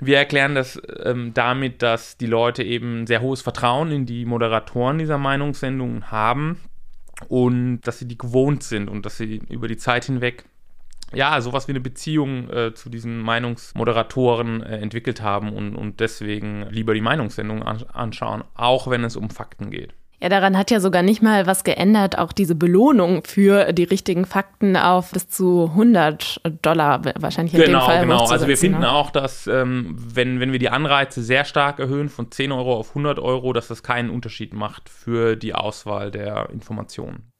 wir 0.00 0.16
erklären 0.16 0.54
das 0.54 0.80
ähm, 1.04 1.34
damit, 1.34 1.82
dass 1.82 2.16
die 2.16 2.24
Leute 2.24 2.62
eben 2.62 3.06
sehr 3.06 3.20
hohes 3.20 3.42
Vertrauen 3.42 3.92
in 3.92 4.06
die 4.06 4.24
Moderatoren 4.24 4.96
dieser 4.96 5.18
Meinungssendungen 5.18 6.10
haben 6.10 6.58
und 7.28 7.82
dass 7.82 7.98
sie 7.98 8.08
die 8.08 8.16
gewohnt 8.16 8.62
sind 8.62 8.88
und 8.88 9.04
dass 9.04 9.18
sie 9.18 9.42
über 9.50 9.68
die 9.68 9.76
Zeit 9.76 10.06
hinweg 10.06 10.46
ja, 11.14 11.40
sowas 11.40 11.68
wie 11.68 11.72
eine 11.72 11.80
Beziehung 11.80 12.50
äh, 12.50 12.74
zu 12.74 12.88
diesen 12.88 13.20
Meinungsmoderatoren 13.20 14.62
äh, 14.62 14.78
entwickelt 14.78 15.22
haben 15.22 15.52
und, 15.52 15.76
und 15.76 16.00
deswegen 16.00 16.66
lieber 16.70 16.94
die 16.94 17.00
Meinungssendung 17.00 17.62
anschauen, 17.62 18.44
auch 18.54 18.88
wenn 18.88 19.04
es 19.04 19.16
um 19.16 19.30
Fakten 19.30 19.70
geht. 19.70 19.94
Ja, 20.22 20.28
daran 20.28 20.56
hat 20.56 20.70
ja 20.70 20.78
sogar 20.78 21.02
nicht 21.02 21.20
mal 21.20 21.48
was 21.48 21.64
geändert. 21.64 22.16
Auch 22.16 22.30
diese 22.30 22.54
Belohnung 22.54 23.24
für 23.24 23.72
die 23.72 23.82
richtigen 23.82 24.24
Fakten 24.24 24.76
auf 24.76 25.10
bis 25.10 25.28
zu 25.28 25.64
100 25.70 26.40
Dollar 26.62 27.02
wahrscheinlich 27.18 27.54
in 27.54 27.62
genau, 27.62 27.80
dem 27.80 27.84
Fall. 27.84 28.00
Genau, 28.02 28.26
also 28.26 28.46
wir 28.46 28.56
finden 28.56 28.82
ne? 28.82 28.92
auch, 28.92 29.10
dass 29.10 29.48
ähm, 29.48 29.96
wenn, 29.98 30.38
wenn 30.38 30.52
wir 30.52 30.60
die 30.60 30.68
Anreize 30.68 31.24
sehr 31.24 31.44
stark 31.44 31.80
erhöhen, 31.80 32.08
von 32.08 32.30
10 32.30 32.52
Euro 32.52 32.76
auf 32.76 32.90
100 32.90 33.18
Euro, 33.18 33.52
dass 33.52 33.66
das 33.66 33.82
keinen 33.82 34.10
Unterschied 34.10 34.54
macht 34.54 34.88
für 34.88 35.34
die 35.34 35.56
Auswahl 35.56 36.12
der 36.12 36.50
Informationen. 36.50 37.31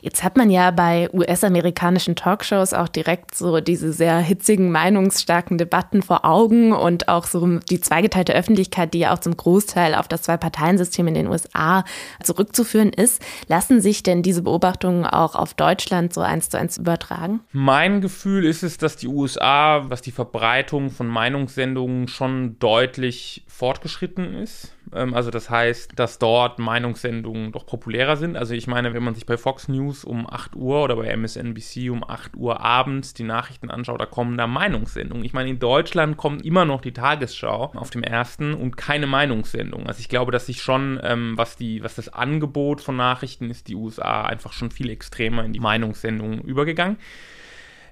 Jetzt 0.00 0.24
hat 0.24 0.36
man 0.36 0.50
ja 0.50 0.70
bei 0.72 1.08
US-amerikanischen 1.12 2.16
Talkshows 2.16 2.74
auch 2.74 2.88
direkt 2.88 3.34
so 3.36 3.60
diese 3.60 3.92
sehr 3.92 4.18
hitzigen, 4.18 4.72
meinungsstarken 4.72 5.58
Debatten 5.58 6.02
vor 6.02 6.24
Augen 6.24 6.72
und 6.72 7.08
auch 7.08 7.24
so 7.24 7.58
die 7.70 7.80
zweigeteilte 7.80 8.34
Öffentlichkeit, 8.34 8.94
die 8.94 9.00
ja 9.00 9.14
auch 9.14 9.20
zum 9.20 9.36
Großteil 9.36 9.94
auf 9.94 10.08
das 10.08 10.22
Zwei-Parteien-System 10.22 11.06
in 11.08 11.14
den 11.14 11.28
USA 11.28 11.84
zurückzuführen 12.22 12.92
ist. 12.92 13.22
Lassen 13.46 13.80
sich 13.80 14.02
denn 14.02 14.22
diese 14.22 14.42
Beobachtungen 14.42 15.04
auch 15.04 15.36
auf 15.36 15.54
Deutschland 15.54 16.12
so 16.12 16.20
eins 16.20 16.48
zu 16.48 16.58
eins 16.58 16.78
übertragen? 16.78 17.40
Mein 17.52 18.00
Gefühl 18.00 18.44
ist 18.44 18.62
es, 18.64 18.78
dass 18.78 18.96
die 18.96 19.08
USA, 19.08 19.84
was 19.88 20.02
die 20.02 20.10
Verbreitung 20.10 20.90
von 20.90 21.06
Meinungssendungen 21.06 22.08
schon 22.08 22.58
deutlich 22.58 23.44
fortgeschritten 23.46 24.34
ist. 24.34 24.74
Ähm, 24.94 25.14
also 25.14 25.30
das 25.30 25.50
heißt, 25.50 25.92
dass 25.96 26.18
dort 26.18 26.58
Meinungssendungen 26.58 27.52
doch 27.52 27.66
populärer 27.66 28.16
sind. 28.16 28.36
Also 28.36 28.54
ich 28.54 28.66
meine, 28.66 28.94
wenn 28.94 29.02
man 29.02 29.14
sich 29.14 29.26
bei 29.26 29.36
Fox 29.36 29.68
News 29.68 30.04
um 30.04 30.28
8 30.28 30.56
Uhr 30.56 30.82
oder 30.82 30.96
bei 30.96 31.14
MSNBC 31.16 31.90
um 31.90 32.04
8 32.08 32.36
Uhr 32.36 32.60
abends 32.60 33.14
die 33.14 33.24
Nachrichten 33.24 33.70
anschaut, 33.70 34.00
da 34.00 34.06
kommen 34.06 34.36
da 34.36 34.46
Meinungssendungen. 34.46 35.24
Ich 35.24 35.32
meine, 35.32 35.50
in 35.50 35.58
Deutschland 35.58 36.16
kommt 36.16 36.44
immer 36.44 36.64
noch 36.64 36.80
die 36.80 36.92
Tagesschau 36.92 37.72
auf 37.74 37.90
dem 37.90 38.02
ersten 38.02 38.54
und 38.54 38.76
keine 38.76 39.06
Meinungssendung. 39.06 39.86
Also 39.86 40.00
ich 40.00 40.08
glaube, 40.08 40.32
dass 40.32 40.46
sich 40.46 40.62
schon, 40.62 41.00
ähm, 41.02 41.34
was, 41.36 41.56
die, 41.56 41.82
was 41.82 41.94
das 41.94 42.08
Angebot 42.08 42.80
von 42.80 42.96
Nachrichten 42.96 43.50
ist, 43.50 43.68
die 43.68 43.74
USA 43.74 44.22
einfach 44.22 44.52
schon 44.52 44.70
viel 44.70 44.90
extremer 44.90 45.44
in 45.44 45.52
die 45.52 45.60
Meinungssendungen 45.60 46.40
übergegangen. 46.42 46.96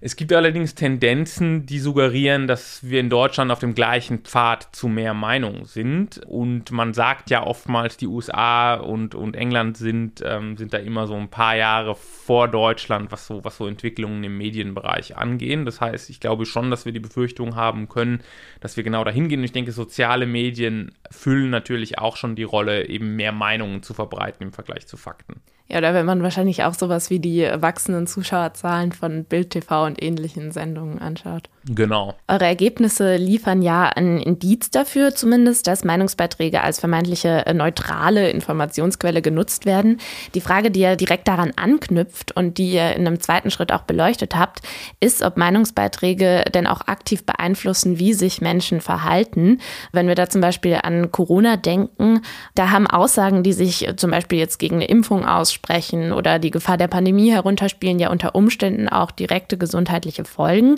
Es 0.02 0.16
gibt 0.16 0.32
allerdings 0.32 0.74
Tendenzen, 0.74 1.66
die 1.66 1.78
suggerieren, 1.78 2.46
dass 2.46 2.88
wir 2.88 3.00
in 3.00 3.10
Deutschland 3.10 3.52
auf 3.52 3.58
dem 3.58 3.74
gleichen 3.74 4.20
Pfad 4.20 4.74
zu 4.74 4.88
mehr 4.88 5.12
Meinung 5.12 5.66
sind. 5.66 6.22
Und 6.26 6.70
man 6.70 6.94
sagt 6.94 7.28
ja 7.28 7.46
oftmals, 7.46 7.98
die 7.98 8.06
USA 8.06 8.76
und, 8.76 9.14
und 9.14 9.36
England 9.36 9.76
sind, 9.76 10.22
ähm, 10.24 10.56
sind 10.56 10.72
da 10.72 10.78
immer 10.78 11.06
so 11.06 11.16
ein 11.16 11.28
paar 11.28 11.54
Jahre 11.54 11.94
vor 11.94 12.48
Deutschland, 12.48 13.12
was 13.12 13.26
so, 13.26 13.44
was 13.44 13.58
so 13.58 13.66
Entwicklungen 13.66 14.24
im 14.24 14.38
Medienbereich 14.38 15.18
angehen. 15.18 15.66
Das 15.66 15.82
heißt, 15.82 16.08
ich 16.08 16.18
glaube 16.18 16.46
schon, 16.46 16.70
dass 16.70 16.86
wir 16.86 16.92
die 16.92 16.98
Befürchtung 16.98 17.54
haben 17.54 17.90
können, 17.90 18.22
dass 18.60 18.78
wir 18.78 18.84
genau 18.84 19.04
dahin 19.04 19.28
gehen. 19.28 19.40
Und 19.40 19.44
ich 19.44 19.52
denke, 19.52 19.72
soziale 19.72 20.24
Medien 20.24 20.92
füllen 21.10 21.50
natürlich 21.50 21.98
auch 21.98 22.16
schon 22.16 22.36
die 22.36 22.42
Rolle, 22.42 22.88
eben 22.88 23.16
mehr 23.16 23.32
Meinungen 23.32 23.82
zu 23.82 23.92
verbreiten 23.92 24.44
im 24.44 24.54
Vergleich 24.54 24.86
zu 24.86 24.96
Fakten. 24.96 25.42
Ja, 25.70 25.80
da 25.80 25.94
will 25.94 26.02
man 26.02 26.22
wahrscheinlich 26.22 26.64
auch 26.64 26.74
sowas 26.74 27.10
wie 27.10 27.20
die 27.20 27.42
wachsenden 27.42 28.08
Zuschauerzahlen 28.08 28.90
von 28.90 29.24
Bild 29.24 29.50
TV 29.50 29.86
und 29.86 30.02
ähnlichen 30.02 30.50
Sendungen 30.50 30.98
anschaut. 30.98 31.48
Genau. 31.66 32.14
Eure 32.26 32.46
Ergebnisse 32.46 33.16
liefern 33.16 33.60
ja 33.60 33.84
ein 33.84 34.18
Indiz 34.18 34.70
dafür 34.70 35.14
zumindest, 35.14 35.66
dass 35.66 35.84
Meinungsbeiträge 35.84 36.62
als 36.62 36.80
vermeintliche 36.80 37.44
äh, 37.46 37.52
neutrale 37.52 38.30
Informationsquelle 38.30 39.20
genutzt 39.20 39.66
werden. 39.66 39.98
Die 40.34 40.40
Frage, 40.40 40.70
die 40.70 40.80
ja 40.80 40.96
direkt 40.96 41.28
daran 41.28 41.52
anknüpft 41.56 42.34
und 42.34 42.56
die 42.56 42.72
ihr 42.72 42.94
in 42.96 43.06
einem 43.06 43.20
zweiten 43.20 43.50
Schritt 43.50 43.72
auch 43.72 43.82
beleuchtet 43.82 44.34
habt, 44.34 44.60
ist, 45.00 45.22
ob 45.22 45.36
Meinungsbeiträge 45.36 46.44
denn 46.54 46.66
auch 46.66 46.86
aktiv 46.86 47.26
beeinflussen, 47.26 47.98
wie 47.98 48.14
sich 48.14 48.40
Menschen 48.40 48.80
verhalten. 48.80 49.60
Wenn 49.92 50.08
wir 50.08 50.14
da 50.14 50.30
zum 50.30 50.40
Beispiel 50.40 50.78
an 50.82 51.10
Corona 51.10 51.58
denken, 51.58 52.22
da 52.54 52.70
haben 52.70 52.86
Aussagen, 52.86 53.42
die 53.42 53.52
sich 53.52 53.86
zum 53.96 54.10
Beispiel 54.10 54.38
jetzt 54.38 54.58
gegen 54.58 54.76
eine 54.76 54.86
Impfung 54.86 55.26
aussprechen 55.26 56.12
oder 56.12 56.38
die 56.38 56.50
Gefahr 56.50 56.78
der 56.78 56.88
Pandemie 56.88 57.30
herunterspielen, 57.30 57.98
ja 57.98 58.10
unter 58.10 58.34
Umständen 58.34 58.88
auch 58.88 59.10
direkte 59.10 59.58
gesundheitliche 59.58 60.24
Folgen. 60.24 60.76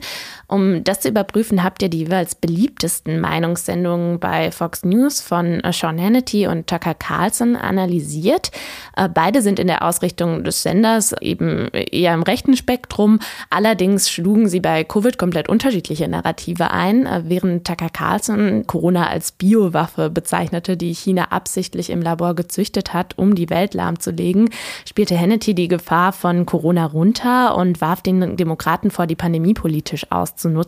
Um 0.49 0.72
Um 0.73 0.85
das 0.85 1.00
zu 1.00 1.09
überprüfen, 1.09 1.62
habt 1.62 1.83
ihr 1.83 1.91
die 1.91 1.99
jeweils 1.99 2.35
beliebtesten 2.35 3.21
Meinungssendungen 3.21 4.19
bei 4.19 4.50
Fox 4.50 4.85
News 4.85 5.21
von 5.21 5.61
Sean 5.71 6.00
Hannity 6.00 6.47
und 6.47 6.67
Tucker 6.67 6.95
Carlson 6.95 7.57
analysiert. 7.57 8.50
Äh, 8.97 9.11
beide 9.11 9.43
sind 9.43 9.59
in 9.59 9.67
der 9.67 9.83
Ausrichtung 9.83 10.45
des 10.45 10.62
Senders 10.62 11.14
eben 11.21 11.69
eher 11.69 12.14
im 12.14 12.23
rechten 12.23 12.57
Spektrum. 12.57 13.19
Allerdings 13.50 14.11
schlugen 14.11 14.49
sie 14.49 14.61
bei 14.61 14.83
Covid 14.83 15.19
komplett 15.19 15.50
unterschiedliche 15.50 16.09
Narrative 16.09 16.71
ein, 16.71 17.05
äh, 17.05 17.23
während 17.26 17.67
Tucker 17.67 17.91
Carlson 17.91 18.67
Corona 18.67 19.09
als 19.09 19.33
Biowaffe 19.33 20.09
bezeichnete, 20.09 20.79
die 20.79 20.95
China 20.95 21.33
absichtlich 21.33 21.91
im 21.91 22.00
Labor 22.00 22.35
gezüchtet 22.35 22.95
hat, 22.95 23.19
um 23.19 23.35
die 23.35 23.50
Welt 23.50 23.75
lahmzulegen, 23.75 24.49
spielte 24.88 25.19
Hannity 25.19 25.55
die 25.55 25.69
Gefahr 25.69 26.12
von 26.12 26.47
Corona 26.47 26.87
runter 26.87 27.57
und 27.57 27.83
warf 27.83 28.00
den 28.00 28.38
Demokraten 28.38 28.91
vor, 28.91 29.07
die 29.07 29.17
Pandemie 29.17 29.52
politisch 29.52 30.11
auszunutzen. 30.11 30.62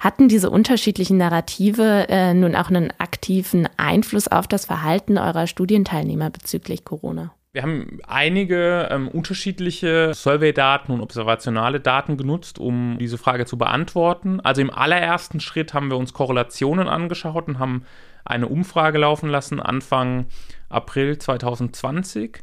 Hatten 0.00 0.28
diese 0.28 0.50
unterschiedlichen 0.50 1.16
Narrative 1.16 2.06
äh, 2.08 2.34
nun 2.34 2.54
auch 2.56 2.68
einen 2.68 2.92
aktiven 2.98 3.68
Einfluss 3.76 4.28
auf 4.28 4.46
das 4.46 4.66
Verhalten 4.66 5.18
eurer 5.18 5.46
Studienteilnehmer 5.46 6.30
bezüglich 6.30 6.84
Corona? 6.84 7.32
Wir 7.54 7.62
haben 7.62 8.00
einige 8.08 8.88
ähm, 8.90 9.06
unterschiedliche 9.06 10.12
Survey-Daten 10.12 10.90
und 10.90 11.00
observationale 11.00 11.78
Daten 11.78 12.16
genutzt, 12.16 12.58
um 12.58 12.98
diese 12.98 13.16
Frage 13.16 13.46
zu 13.46 13.56
beantworten. 13.56 14.40
Also 14.40 14.60
im 14.60 14.70
allerersten 14.70 15.38
Schritt 15.38 15.72
haben 15.72 15.88
wir 15.88 15.96
uns 15.96 16.12
Korrelationen 16.12 16.88
angeschaut 16.88 17.46
und 17.46 17.60
haben 17.60 17.84
eine 18.24 18.48
Umfrage 18.48 18.98
laufen 18.98 19.28
lassen 19.28 19.60
Anfang 19.60 20.26
April 20.68 21.16
2020, 21.16 22.42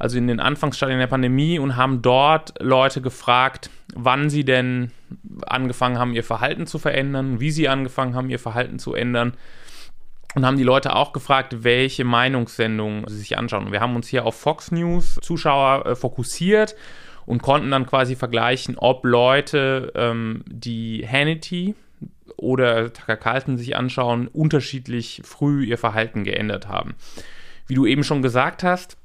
also 0.00 0.16
in 0.16 0.26
den 0.26 0.40
Anfangsstadien 0.40 0.98
der 0.98 1.06
Pandemie 1.06 1.58
und 1.58 1.76
haben 1.76 2.00
dort 2.00 2.54
Leute 2.58 3.02
gefragt, 3.02 3.68
wann 3.94 4.30
sie 4.30 4.44
denn 4.44 4.92
angefangen 5.46 5.98
haben, 5.98 6.14
ihr 6.14 6.24
Verhalten 6.24 6.66
zu 6.66 6.78
verändern, 6.78 7.38
wie 7.38 7.50
sie 7.50 7.68
angefangen 7.68 8.14
haben, 8.14 8.30
ihr 8.30 8.38
Verhalten 8.38 8.78
zu 8.78 8.94
ändern 8.94 9.34
und 10.34 10.46
haben 10.46 10.56
die 10.56 10.64
Leute 10.64 10.96
auch 10.96 11.12
gefragt, 11.12 11.64
welche 11.64 12.04
Meinungssendungen 12.04 13.04
sie 13.08 13.18
sich 13.18 13.36
anschauen. 13.36 13.72
Wir 13.72 13.80
haben 13.80 13.94
uns 13.94 14.08
hier 14.08 14.24
auf 14.24 14.40
Fox 14.40 14.72
News 14.72 15.18
Zuschauer 15.20 15.84
äh, 15.84 15.94
fokussiert 15.94 16.76
und 17.26 17.42
konnten 17.42 17.70
dann 17.70 17.84
quasi 17.84 18.16
vergleichen, 18.16 18.78
ob 18.78 19.04
Leute, 19.04 19.92
ähm, 19.94 20.44
die 20.46 21.06
Hannity 21.06 21.74
oder 22.36 22.90
Tucker 22.90 23.18
Carlson 23.18 23.58
sich 23.58 23.76
anschauen, 23.76 24.28
unterschiedlich 24.28 25.20
früh 25.24 25.64
ihr 25.64 25.76
Verhalten 25.76 26.24
geändert 26.24 26.68
haben. 26.68 26.94
Wie 27.66 27.74
du 27.74 27.84
eben 27.84 28.02
schon 28.02 28.22
gesagt 28.22 28.62
hast, 28.62 28.96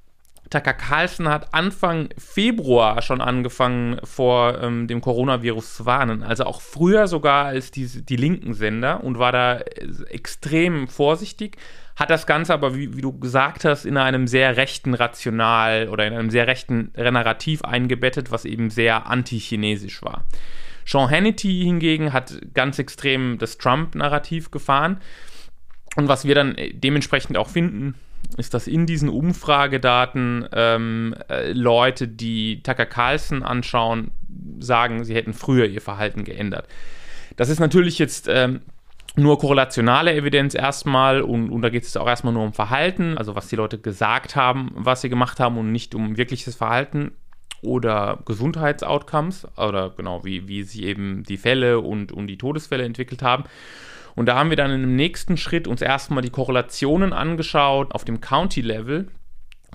Tucker 0.50 0.74
Carlson 0.74 1.28
hat 1.28 1.54
Anfang 1.54 2.10
Februar 2.18 3.02
schon 3.02 3.22
angefangen, 3.22 4.00
vor 4.04 4.62
ähm, 4.62 4.88
dem 4.88 5.02
Coronavirus 5.02 5.76
zu 5.76 5.86
warnen. 5.86 6.24
Also 6.24 6.46
auch 6.46 6.62
früher 6.62 7.08
sogar 7.08 7.46
als 7.46 7.72
die, 7.72 7.88
die 7.88 8.16
linken 8.16 8.54
Sender 8.54 9.04
und 9.04 9.18
war 9.18 9.32
da 9.32 9.58
äh, 9.58 9.88
extrem 10.10 10.88
vorsichtig. 10.88 11.58
Hat 11.96 12.10
das 12.10 12.28
Ganze 12.28 12.54
aber, 12.54 12.76
wie, 12.76 12.96
wie 12.96 13.02
du 13.02 13.18
gesagt 13.18 13.66
hast, 13.66 13.86
in 13.86 13.98
einem 13.98 14.28
sehr 14.28 14.58
rechten 14.58 14.94
Rational 14.94 15.90
oder 15.90 16.06
in 16.06 16.14
einem 16.14 16.30
sehr 16.30 16.46
rechten 16.46 16.92
Narrativ 16.96 17.64
eingebettet, 17.64 18.32
was 18.32 18.46
eben 18.46 18.70
sehr 18.70 19.08
anti-chinesisch 19.08 20.02
war. 20.02 20.26
Sean 20.86 21.10
Hannity 21.10 21.64
hingegen 21.64 22.14
hat 22.14 22.40
ganz 22.54 22.78
extrem 22.80 23.38
das 23.40 23.58
Trump-Narrativ 23.58 24.52
gefahren. 24.52 25.02
Und 25.96 26.10
was 26.10 26.26
wir 26.26 26.36
dann 26.36 26.56
dementsprechend 26.74 27.38
auch 27.38 27.48
finden, 27.48 27.96
ist, 28.38 28.54
dass 28.54 28.68
in 28.68 28.86
diesen 28.86 29.10
Umfragedaten 29.10 30.48
ähm, 30.54 31.16
äh, 31.30 31.52
Leute, 31.52 32.08
die 32.08 32.62
Tucker 32.64 32.86
Carlson 32.86 33.44
anschauen, 33.44 34.12
sagen, 34.60 35.04
sie 35.04 35.16
hätten 35.16 35.34
früher 35.34 35.66
ihr 35.66 35.82
Verhalten 35.82 36.24
geändert. 36.24 36.68
Das 37.36 37.50
ist 37.50 37.60
natürlich 37.60 38.00
jetzt 38.00 38.28
ähm, 38.30 38.62
nur 39.16 39.40
korrelationale 39.40 40.14
Evidenz 40.14 40.56
erstmal 40.56 41.22
und, 41.22 41.50
und 41.50 41.62
da 41.62 41.70
geht 41.70 41.84
es 41.84 41.96
auch 41.98 42.08
erstmal 42.08 42.34
nur 42.34 42.44
um 42.44 42.54
Verhalten, 42.54 43.18
also 43.18 43.36
was 43.36 43.48
die 43.48 43.56
Leute 43.56 43.78
gesagt 43.78 44.36
haben, 44.36 44.72
was 44.76 45.02
sie 45.02 45.10
gemacht 45.10 45.40
haben 45.40 45.58
und 45.58 45.72
nicht 45.72 45.96
um 45.96 46.18
wirkliches 46.18 46.56
Verhalten 46.56 47.12
oder 47.62 48.20
Gesundheitsoutcomes 48.26 49.48
oder 49.58 49.92
genau 49.96 50.24
wie, 50.26 50.48
wie 50.48 50.64
sich 50.64 50.84
eben 50.84 51.24
die 51.24 51.38
Fälle 51.38 51.80
und, 51.80 52.12
und 52.12 52.28
die 52.28 52.38
Todesfälle 52.38 52.84
entwickelt 52.84 53.22
haben. 53.22 53.46
Und 54.16 54.28
da 54.28 54.36
haben 54.36 54.50
wir 54.50 54.58
dann 54.58 54.72
im 54.72 54.96
nächsten 54.96 55.38
Schritt 55.38 55.68
uns 55.68 55.82
erstmal 55.82 56.22
die 56.22 56.30
Korrelationen 56.30 57.14
angeschaut 57.14 57.94
auf 57.94 58.06
dem 58.06 58.22
County-Level 58.22 59.08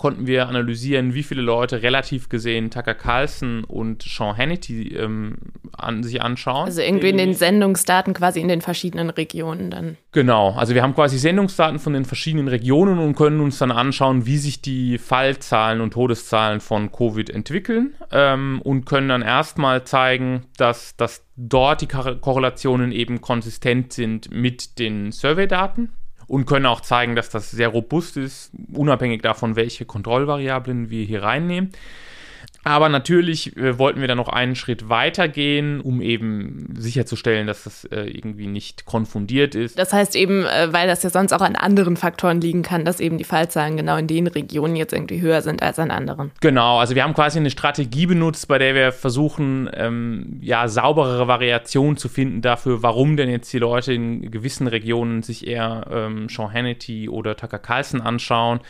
konnten 0.01 0.27
wir 0.27 0.49
analysieren, 0.49 1.13
wie 1.13 1.23
viele 1.23 1.43
Leute 1.43 1.83
relativ 1.83 2.31
gesehen 2.31 2.71
Tucker 2.71 2.95
Carlson 2.95 3.65
und 3.65 4.03
Sean 4.03 4.35
Hannity 4.35 4.97
ähm, 4.97 5.37
an, 5.77 6.03
sich 6.03 6.23
anschauen. 6.23 6.65
Also 6.65 6.81
irgendwie 6.81 7.11
in 7.11 7.19
den 7.19 7.35
Sendungsdaten 7.35 8.15
quasi 8.15 8.41
in 8.41 8.49
den 8.49 8.63
verschiedenen 8.63 9.11
Regionen 9.11 9.71
dann. 9.71 9.99
Genau, 10.13 10.53
also 10.53 10.75
wir 10.75 10.83
haben 10.83 10.95
quasi 10.95 11.19
Sendungsdaten 11.19 11.79
von 11.79 11.93
den 11.93 12.07
verschiedenen 12.07 12.49
Regionen 12.49 12.99
und 12.99 13.15
können 13.15 13.41
uns 13.41 13.59
dann 13.59 13.71
anschauen, 13.71 14.25
wie 14.25 14.39
sich 14.39 14.63
die 14.63 14.97
Fallzahlen 14.97 15.83
und 15.83 15.93
Todeszahlen 15.93 16.61
von 16.61 16.91
Covid 16.91 17.29
entwickeln 17.29 17.95
ähm, 18.11 18.63
und 18.65 18.87
können 18.87 19.11
dann 19.11 19.21
erstmal 19.21 19.85
zeigen, 19.85 20.47
dass, 20.57 20.97
dass 20.97 21.27
dort 21.49 21.81
die 21.81 21.87
Korrelationen 21.87 22.93
eben 22.93 23.21
konsistent 23.21 23.93
sind 23.93 24.31
mit 24.31 24.79
den 24.79 25.11
Survey-Daten 25.11 25.91
und 26.27 26.47
können 26.47 26.67
auch 26.67 26.81
zeigen, 26.81 27.17
dass 27.17 27.31
das 27.31 27.51
sehr 27.51 27.69
robust 27.69 28.17
ist, 28.17 28.53
unabhängig 28.73 29.23
davon, 29.23 29.57
welche 29.57 29.85
Kontrollvariablen 29.87 30.91
wir 30.91 31.05
hier 31.05 31.23
reinnehmen. 31.23 31.71
Aber 32.63 32.89
natürlich 32.89 33.57
äh, 33.57 33.79
wollten 33.79 34.01
wir 34.01 34.09
dann 34.09 34.19
noch 34.19 34.29
einen 34.29 34.55
Schritt 34.55 34.89
weiter 34.89 35.29
gehen, 35.29 35.81
um 35.81 36.03
eben 36.03 36.75
sicherzustellen, 36.77 37.47
dass 37.47 37.65
das 37.65 37.85
äh, 37.87 38.03
irgendwie 38.03 38.47
nicht 38.47 38.85
konfundiert 38.85 39.55
ist. 39.55 39.79
Das 39.79 39.93
heißt 39.93 40.15
eben, 40.15 40.45
äh, 40.45 40.73
weil 40.73 40.87
das 40.87 41.03
ja 41.03 41.11
sonst 41.11 41.33
auch 41.33 41.41
an 41.41 41.57
anderen 41.57 41.97
Faktoren 41.97 42.41
liegen 42.41 42.63
kann, 42.63 42.85
dass 42.85 43.01
eben 43.01 43.17
die 43.17 43.25
Fallzahlen 43.25 43.77
genau 43.77 43.97
in 43.97 44.07
den 44.07 44.27
Regionen 44.27 44.77
jetzt 44.77 44.93
irgendwie 44.93 45.21
höher 45.21 45.41
sind 45.41 45.63
als 45.63 45.79
an 45.79 45.91
anderen. 45.91 46.33
Genau, 46.41 46.79
also 46.79 46.95
wir 46.95 47.03
haben 47.03 47.15
quasi 47.15 47.39
eine 47.39 47.51
Strategie 47.51 48.07
benutzt, 48.07 48.47
bei 48.49 48.59
der 48.59 48.75
wir 48.75 48.93
versuchen, 48.93 49.71
ähm, 49.73 50.39
ja, 50.43 50.69
sauberere 50.69 51.29
Variationen 51.29 51.97
zu 51.97 52.09
finden 52.09 52.43
dafür, 52.43 52.83
warum 52.83 53.17
denn 53.17 53.31
jetzt 53.31 53.53
die 53.53 53.59
Leute 53.59 53.95
in 53.95 54.31
gewissen 54.31 54.67
Regionen 54.67 55.23
sich 55.23 55.47
eher 55.47 55.87
ähm, 55.91 56.29
Sean 56.29 56.53
Hannity 56.53 57.09
oder 57.09 57.37
Tucker 57.37 57.59
Carlson 57.59 58.03
anschauen 58.03 58.61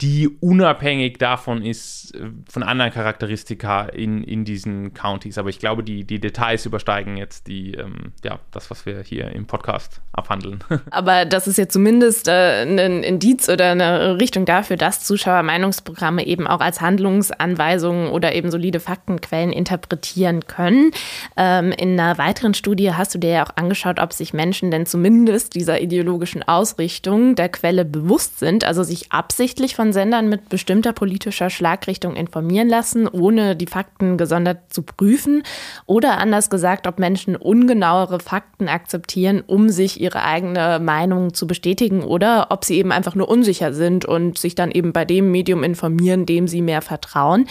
die 0.00 0.28
unabhängig 0.28 1.18
davon 1.18 1.62
ist, 1.62 2.14
äh, 2.14 2.30
von 2.48 2.62
anderen 2.62 2.90
Charakteristika 2.92 3.82
in, 3.84 4.24
in 4.24 4.44
diesen 4.44 4.94
Counties. 4.94 5.36
Aber 5.36 5.50
ich 5.50 5.58
glaube, 5.58 5.82
die, 5.82 6.04
die 6.04 6.20
Details 6.20 6.64
übersteigen 6.64 7.16
jetzt 7.16 7.46
die, 7.46 7.74
ähm, 7.74 8.12
ja, 8.24 8.38
das, 8.50 8.70
was 8.70 8.86
wir 8.86 9.02
hier 9.02 9.30
im 9.32 9.46
Podcast 9.46 10.00
abhandeln. 10.12 10.64
Aber 10.90 11.26
das 11.26 11.46
ist 11.46 11.58
ja 11.58 11.68
zumindest 11.68 12.28
äh, 12.28 12.62
ein 12.62 13.02
Indiz 13.02 13.48
oder 13.48 13.72
eine 13.72 14.18
Richtung 14.18 14.46
dafür, 14.46 14.76
dass 14.76 15.04
Zuschauer 15.04 15.42
Meinungsprogramme 15.42 16.26
eben 16.26 16.46
auch 16.46 16.60
als 16.60 16.80
Handlungsanweisungen 16.80 18.10
oder 18.10 18.34
eben 18.34 18.50
solide 18.50 18.80
Faktenquellen 18.80 19.52
interpretieren 19.52 20.46
können. 20.46 20.92
Ähm, 21.36 21.72
in 21.72 22.00
einer 22.00 22.16
weiteren 22.16 22.54
Studie 22.54 22.94
hast 22.94 23.14
du 23.14 23.18
dir 23.18 23.30
ja 23.30 23.46
auch 23.46 23.56
angeschaut, 23.56 24.00
ob 24.00 24.14
sich 24.14 24.32
Menschen 24.32 24.70
denn 24.70 24.86
zumindest 24.86 25.54
dieser 25.54 25.80
ideologischen 25.80 26.42
Ausrichtung 26.42 27.34
der 27.34 27.50
Quelle 27.50 27.84
bewusst 27.84 28.38
sind, 28.38 28.64
also 28.64 28.82
sich 28.82 29.12
absichtlich 29.12 29.76
von 29.76 29.89
Sendern 29.92 30.28
mit 30.28 30.48
bestimmter 30.48 30.92
politischer 30.92 31.50
Schlagrichtung 31.50 32.16
informieren 32.16 32.68
lassen, 32.68 33.08
ohne 33.08 33.56
die 33.56 33.66
Fakten 33.66 34.16
gesondert 34.16 34.72
zu 34.72 34.82
prüfen. 34.82 35.42
Oder 35.86 36.18
anders 36.18 36.50
gesagt, 36.50 36.86
ob 36.86 36.98
Menschen 36.98 37.36
ungenauere 37.36 38.20
Fakten 38.20 38.68
akzeptieren, 38.68 39.42
um 39.46 39.68
sich 39.68 40.00
ihre 40.00 40.22
eigene 40.22 40.78
Meinung 40.80 41.34
zu 41.34 41.46
bestätigen 41.46 42.02
oder 42.02 42.48
ob 42.50 42.64
sie 42.64 42.76
eben 42.76 42.92
einfach 42.92 43.14
nur 43.14 43.28
unsicher 43.28 43.72
sind 43.72 44.04
und 44.04 44.38
sich 44.38 44.54
dann 44.54 44.70
eben 44.70 44.92
bei 44.92 45.04
dem 45.04 45.30
Medium 45.30 45.62
informieren, 45.62 46.26
dem 46.26 46.48
sie 46.48 46.62
mehr 46.62 46.82
vertrauen. 46.82 47.46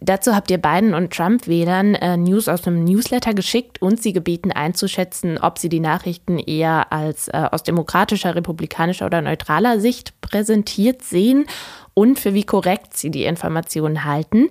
Dazu 0.00 0.34
habt 0.34 0.50
ihr 0.50 0.58
Biden 0.58 0.94
und 0.94 1.12
Trump-Wählern 1.12 1.94
äh, 1.94 2.16
News 2.16 2.48
aus 2.48 2.66
einem 2.66 2.84
Newsletter 2.84 3.34
geschickt 3.34 3.80
und 3.80 4.02
sie 4.02 4.12
gebeten 4.12 4.52
einzuschätzen, 4.52 5.38
ob 5.38 5.58
sie 5.58 5.68
die 5.68 5.80
Nachrichten 5.80 6.38
eher 6.38 6.92
als 6.92 7.28
äh, 7.28 7.48
aus 7.50 7.62
demokratischer, 7.62 8.34
republikanischer 8.34 9.06
oder 9.06 9.22
neutraler 9.22 9.80
Sicht 9.80 10.20
präsentiert 10.20 11.02
sehen 11.02 11.46
und 11.94 12.18
für 12.18 12.34
wie 12.34 12.44
korrekt 12.44 12.96
sie 12.96 13.10
die 13.10 13.24
Informationen 13.24 14.04
halten. 14.04 14.50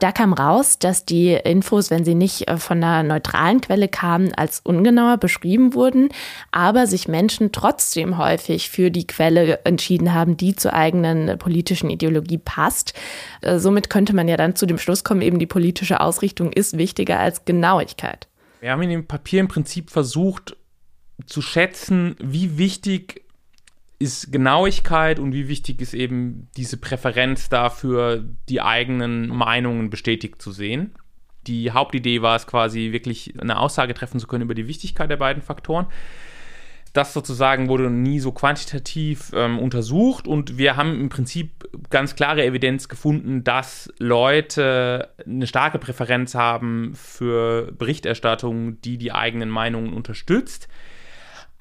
Da 0.00 0.12
kam 0.12 0.32
raus, 0.32 0.78
dass 0.78 1.04
die 1.04 1.32
Infos, 1.32 1.90
wenn 1.90 2.04
sie 2.04 2.14
nicht 2.14 2.48
äh, 2.48 2.56
von 2.56 2.82
einer 2.82 3.02
neutralen 3.02 3.60
Quelle 3.60 3.88
kamen, 3.88 4.32
als 4.34 4.60
ungenauer 4.60 5.16
beschrieben 5.18 5.74
wurden, 5.74 6.08
aber 6.52 6.86
sich 6.86 7.08
Menschen 7.08 7.52
trotzdem 7.52 8.18
häufig 8.18 8.70
für 8.70 8.90
die 8.90 9.06
Quelle 9.06 9.64
entschieden 9.64 10.14
haben, 10.14 10.36
die 10.36 10.54
zur 10.54 10.72
eigenen 10.72 11.38
politischen 11.38 11.90
Ideologie 11.90 12.38
passt. 12.38 12.94
Äh, 13.40 13.58
somit 13.58 13.90
könnte 13.90 14.14
man 14.14 14.28
ja 14.28 14.36
dann 14.36 14.56
zu 14.56 14.66
dem 14.66 14.78
Schluss 14.78 15.04
kommen, 15.04 15.22
eben 15.22 15.38
die 15.38 15.46
politische 15.46 16.00
Ausrichtung 16.00 16.52
ist 16.52 16.78
wichtiger 16.78 17.18
als 17.18 17.44
Genauigkeit. 17.44 18.28
Wir 18.60 18.70
haben 18.70 18.82
in 18.82 18.90
dem 18.90 19.06
Papier 19.06 19.40
im 19.40 19.48
Prinzip 19.48 19.90
versucht 19.90 20.56
zu 21.26 21.42
schätzen, 21.42 22.16
wie 22.20 22.58
wichtig 22.58 23.23
ist 23.98 24.32
Genauigkeit 24.32 25.18
und 25.18 25.32
wie 25.32 25.48
wichtig 25.48 25.80
ist 25.80 25.94
eben 25.94 26.48
diese 26.56 26.76
Präferenz 26.76 27.48
dafür, 27.48 28.24
die 28.48 28.60
eigenen 28.60 29.28
Meinungen 29.28 29.90
bestätigt 29.90 30.42
zu 30.42 30.52
sehen. 30.52 30.94
Die 31.46 31.70
Hauptidee 31.72 32.22
war 32.22 32.36
es 32.36 32.46
quasi 32.46 32.92
wirklich 32.92 33.34
eine 33.40 33.58
Aussage 33.58 33.94
treffen 33.94 34.18
zu 34.18 34.26
können 34.26 34.44
über 34.44 34.54
die 34.54 34.68
Wichtigkeit 34.68 35.10
der 35.10 35.16
beiden 35.16 35.42
Faktoren 35.42 35.86
das 36.94 37.12
sozusagen 37.12 37.68
wurde 37.68 37.90
nie 37.90 38.20
so 38.20 38.30
quantitativ 38.30 39.32
ähm, 39.34 39.58
untersucht 39.58 40.28
und 40.28 40.58
wir 40.58 40.76
haben 40.76 41.00
im 41.00 41.08
Prinzip 41.08 41.68
ganz 41.90 42.14
klare 42.14 42.44
Evidenz 42.44 42.88
gefunden, 42.88 43.42
dass 43.42 43.92
Leute 43.98 45.08
eine 45.26 45.48
starke 45.48 45.80
Präferenz 45.80 46.36
haben 46.36 46.92
für 46.94 47.72
Berichterstattung, 47.72 48.80
die 48.82 48.96
die 48.96 49.10
eigenen 49.10 49.50
Meinungen 49.50 49.92
unterstützt 49.92 50.68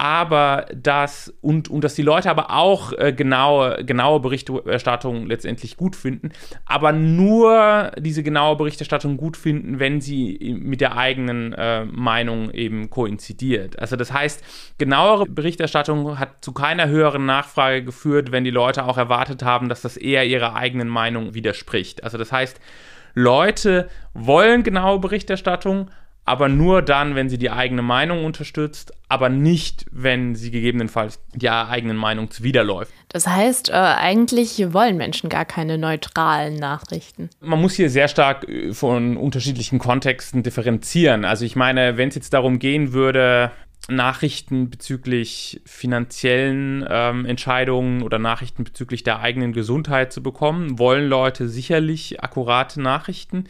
aber 0.03 0.65
dass 0.75 1.33
und, 1.39 1.69
und 1.69 1.81
dass 1.81 1.95
die 1.95 2.01
Leute 2.01 2.29
aber 2.29 2.51
auch 2.51 2.91
äh, 2.91 3.13
genaue, 3.13 3.85
genaue 3.85 4.19
Berichterstattung 4.19 5.27
letztendlich 5.27 5.77
gut 5.77 5.95
finden, 5.95 6.33
aber 6.65 6.91
nur 6.91 7.89
diese 7.97 8.21
genaue 8.21 8.57
Berichterstattung 8.57 9.15
gut 9.15 9.37
finden, 9.37 9.79
wenn 9.79 10.01
sie 10.01 10.57
mit 10.59 10.81
der 10.81 10.97
eigenen 10.97 11.53
äh, 11.53 11.85
Meinung 11.85 12.51
eben 12.51 12.89
koinzidiert. 12.89 13.79
Also 13.79 13.95
das 13.95 14.11
heißt, 14.11 14.43
genauere 14.77 15.25
Berichterstattung 15.25 16.19
hat 16.19 16.43
zu 16.43 16.51
keiner 16.51 16.89
höheren 16.89 17.25
Nachfrage 17.25 17.85
geführt, 17.85 18.33
wenn 18.33 18.43
die 18.43 18.51
Leute 18.51 18.83
auch 18.83 18.97
erwartet 18.97 19.41
haben, 19.43 19.69
dass 19.69 19.83
das 19.83 19.95
eher 19.95 20.25
ihrer 20.25 20.53
eigenen 20.57 20.89
Meinung 20.89 21.33
widerspricht. 21.33 22.03
Also 22.03 22.17
das 22.17 22.33
heißt, 22.33 22.59
Leute 23.15 23.87
wollen 24.13 24.63
genaue 24.63 24.99
Berichterstattung, 24.99 25.89
aber 26.25 26.47
nur 26.47 26.81
dann, 26.81 27.15
wenn 27.15 27.29
sie 27.29 27.37
die 27.37 27.49
eigene 27.49 27.81
Meinung 27.81 28.23
unterstützt, 28.25 28.93
aber 29.09 29.29
nicht, 29.29 29.85
wenn 29.91 30.35
sie 30.35 30.51
gegebenenfalls 30.51 31.19
der 31.33 31.69
eigenen 31.69 31.97
Meinung 31.97 32.31
zuwiderläuft. 32.31 32.91
Das 33.09 33.27
heißt, 33.27 33.69
äh, 33.69 33.73
eigentlich 33.73 34.73
wollen 34.73 34.97
Menschen 34.97 35.29
gar 35.29 35.45
keine 35.45 35.77
neutralen 35.77 36.55
Nachrichten. 36.55 37.29
Man 37.41 37.61
muss 37.61 37.73
hier 37.73 37.89
sehr 37.89 38.07
stark 38.07 38.47
äh, 38.47 38.73
von 38.73 39.17
unterschiedlichen 39.17 39.79
Kontexten 39.79 40.43
differenzieren. 40.43 41.25
Also 41.25 41.45
ich 41.45 41.55
meine, 41.55 41.97
wenn 41.97 42.09
es 42.09 42.15
jetzt 42.15 42.33
darum 42.33 42.57
gehen 42.57 42.93
würde, 42.93 43.51
Nachrichten 43.89 44.69
bezüglich 44.69 45.61
finanziellen 45.65 46.85
ähm, 46.89 47.25
Entscheidungen 47.25 48.01
oder 48.01 48.17
Nachrichten 48.17 48.63
bezüglich 48.63 49.03
der 49.03 49.19
eigenen 49.19 49.51
Gesundheit 49.51 50.13
zu 50.13 50.23
bekommen, 50.23 50.79
wollen 50.79 51.09
Leute 51.09 51.49
sicherlich 51.49 52.23
akkurate 52.23 52.81
Nachrichten. 52.81 53.43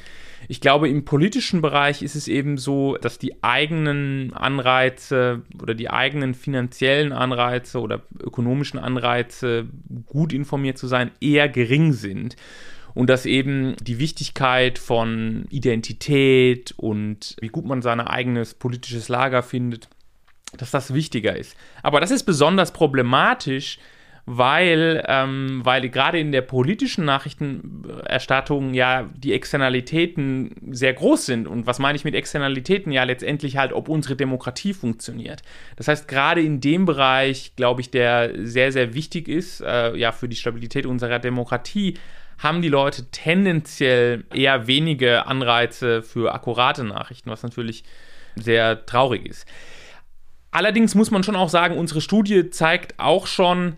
Ich 0.48 0.60
glaube, 0.60 0.90
im 0.90 1.06
politischen 1.06 1.62
Bereich 1.62 2.02
ist 2.02 2.16
es 2.16 2.28
eben 2.28 2.58
so, 2.58 2.98
dass 2.98 3.20
die 3.20 3.44
eigenen 3.44 4.34
Anreize 4.34 5.44
oder 5.62 5.76
die 5.76 5.92
eigenen 5.92 6.34
finanziellen 6.34 7.12
Anreize 7.12 7.80
oder 7.80 8.02
ökonomischen 8.20 8.80
Anreize, 8.80 9.68
gut 10.08 10.34
informiert 10.34 10.80
zu 10.80 10.88
sein, 10.88 11.12
eher 11.22 11.48
gering 11.48 11.94
sind 11.94 12.36
und 12.96 13.10
dass 13.10 13.28
eben 13.28 13.76
die 13.82 14.00
Wichtigkeit 14.00 14.80
von 14.80 15.46
Identität 15.50 16.74
und 16.76 17.36
wie 17.40 17.50
gut 17.50 17.66
man 17.66 17.84
sein 17.84 18.00
eigenes 18.02 18.56
politisches 18.56 19.10
Lager 19.10 19.44
findet, 19.44 19.90
dass 20.58 20.72
das 20.72 20.94
wichtiger 20.94 21.36
ist. 21.36 21.58
Aber 21.82 22.00
das 22.00 22.12
ist 22.12 22.24
besonders 22.24 22.72
problematisch, 22.72 23.80
weil, 24.26 25.04
ähm, 25.08 25.62
weil 25.64 25.90
gerade 25.90 26.18
in 26.18 26.32
der 26.32 26.42
politischen 26.42 27.04
Nachrichtenerstattung 27.04 28.74
ja 28.74 29.10
die 29.18 29.34
Externalitäten 29.34 30.56
sehr 30.72 30.94
groß 30.94 31.26
sind. 31.26 31.48
Und 31.48 31.68
was 31.68 31.80
meine 31.80 31.98
ich 31.98 32.06
mit 32.06 32.16
Externalitäten? 32.16 32.94
Ja, 32.94 33.04
letztendlich 33.04 33.58
halt, 33.58 33.74
ob 33.74 33.90
unsere 33.90 34.16
Demokratie 34.16 34.74
funktioniert. 34.74 35.42
Das 35.76 35.90
heißt, 35.90 36.08
gerade 36.08 36.42
in 36.42 36.62
dem 36.62 36.86
Bereich, 36.86 37.54
glaube 37.58 37.82
ich, 37.82 37.92
der 37.92 38.32
sehr, 38.46 38.72
sehr 38.72 38.94
wichtig 38.94 39.28
ist, 39.28 39.60
äh, 39.60 39.96
ja, 39.98 40.14
für 40.14 40.30
die 40.30 40.38
Stabilität 40.38 40.86
unserer 40.86 41.20
Demokratie, 41.20 41.96
haben 42.38 42.62
die 42.62 42.70
Leute 42.70 43.06
tendenziell 43.12 44.24
eher 44.34 44.68
wenige 44.68 45.28
Anreize 45.28 46.02
für 46.02 46.34
akkurate 46.34 46.84
Nachrichten, 46.84 47.30
was 47.30 47.44
natürlich 47.44 47.84
sehr 48.36 48.86
traurig 48.86 49.26
ist. 49.26 49.48
Allerdings 50.54 50.94
muss 50.94 51.10
man 51.10 51.24
schon 51.24 51.36
auch 51.36 51.50
sagen, 51.50 51.78
unsere 51.78 52.00
Studie 52.00 52.52
zeigt 52.52 53.00
auch 53.00 53.26
schon, 53.26 53.76